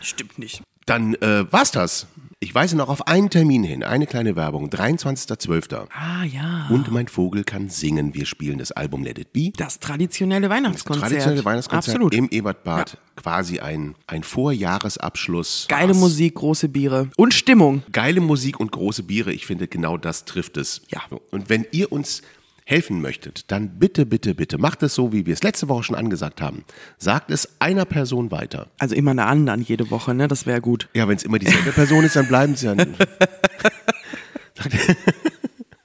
[0.00, 0.62] Stimmt nicht.
[0.86, 2.06] Dann äh, war's das.
[2.42, 5.86] Ich weise noch auf einen Termin hin, eine kleine Werbung, 23.12.
[5.94, 6.66] Ah ja.
[6.70, 8.14] Und mein Vogel kann singen.
[8.14, 9.52] Wir spielen das Album Let It Be.
[9.56, 11.08] Das traditionelle Weihnachtskonzert.
[11.08, 12.12] Traditionelle Weihnachtskonzert Absolut.
[12.12, 12.98] im Ebertbad.
[13.14, 15.66] Quasi ein, ein Vorjahresabschluss.
[15.68, 17.10] Geile Musik, große Biere.
[17.16, 17.84] Und Stimmung.
[17.92, 19.32] Geile Musik und große Biere.
[19.32, 20.82] Ich finde, genau das trifft es.
[20.88, 21.02] Ja.
[21.30, 22.22] Und wenn ihr uns
[22.72, 25.96] helfen möchtet, dann bitte, bitte, bitte macht es so, wie wir es letzte Woche schon
[25.96, 26.64] angesagt haben.
[26.96, 28.68] Sagt es einer Person weiter.
[28.78, 30.26] Also immer eine anderen jede Woche, ne?
[30.26, 30.88] Das wäre gut.
[30.94, 32.74] Ja, wenn es immer dieselbe Person ist, dann bleiben sie ja.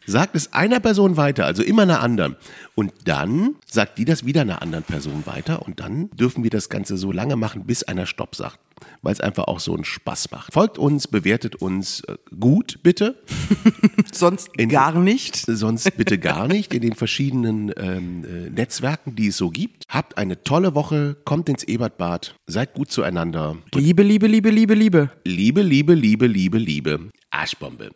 [0.09, 2.37] Sagt, es einer Person weiter, also immer einer anderen.
[2.75, 5.63] Und dann sagt die das wieder einer anderen Person weiter.
[5.63, 8.57] Und dann dürfen wir das Ganze so lange machen, bis einer Stopp sagt.
[9.01, 10.53] Weil es einfach auch so einen Spaß macht.
[10.53, 13.21] Folgt uns, bewertet uns äh, gut, bitte.
[14.13, 15.35] Sonst In- gar nicht.
[15.45, 19.83] Sonst bitte gar nicht in den verschiedenen ähm, äh, Netzwerken, die es so gibt.
[19.89, 23.57] Habt eine tolle Woche, kommt ins Ebertbad, seid gut zueinander.
[23.73, 25.09] Liebe, Liebe, Liebe, Liebe, Liebe.
[25.25, 27.09] Liebe, Liebe, Liebe, Liebe, Liebe.
[27.31, 27.89] Arschbombe.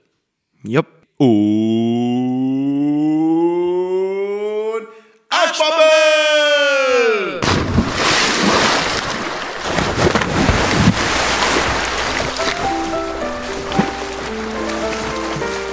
[0.64, 0.88] Jupp.
[1.22, 1.30] Und
[5.30, 5.84] Arschbombe!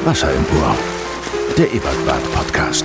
[0.04, 0.76] Wasser im Ohr.
[1.56, 2.84] Der Ebertbad Podcast.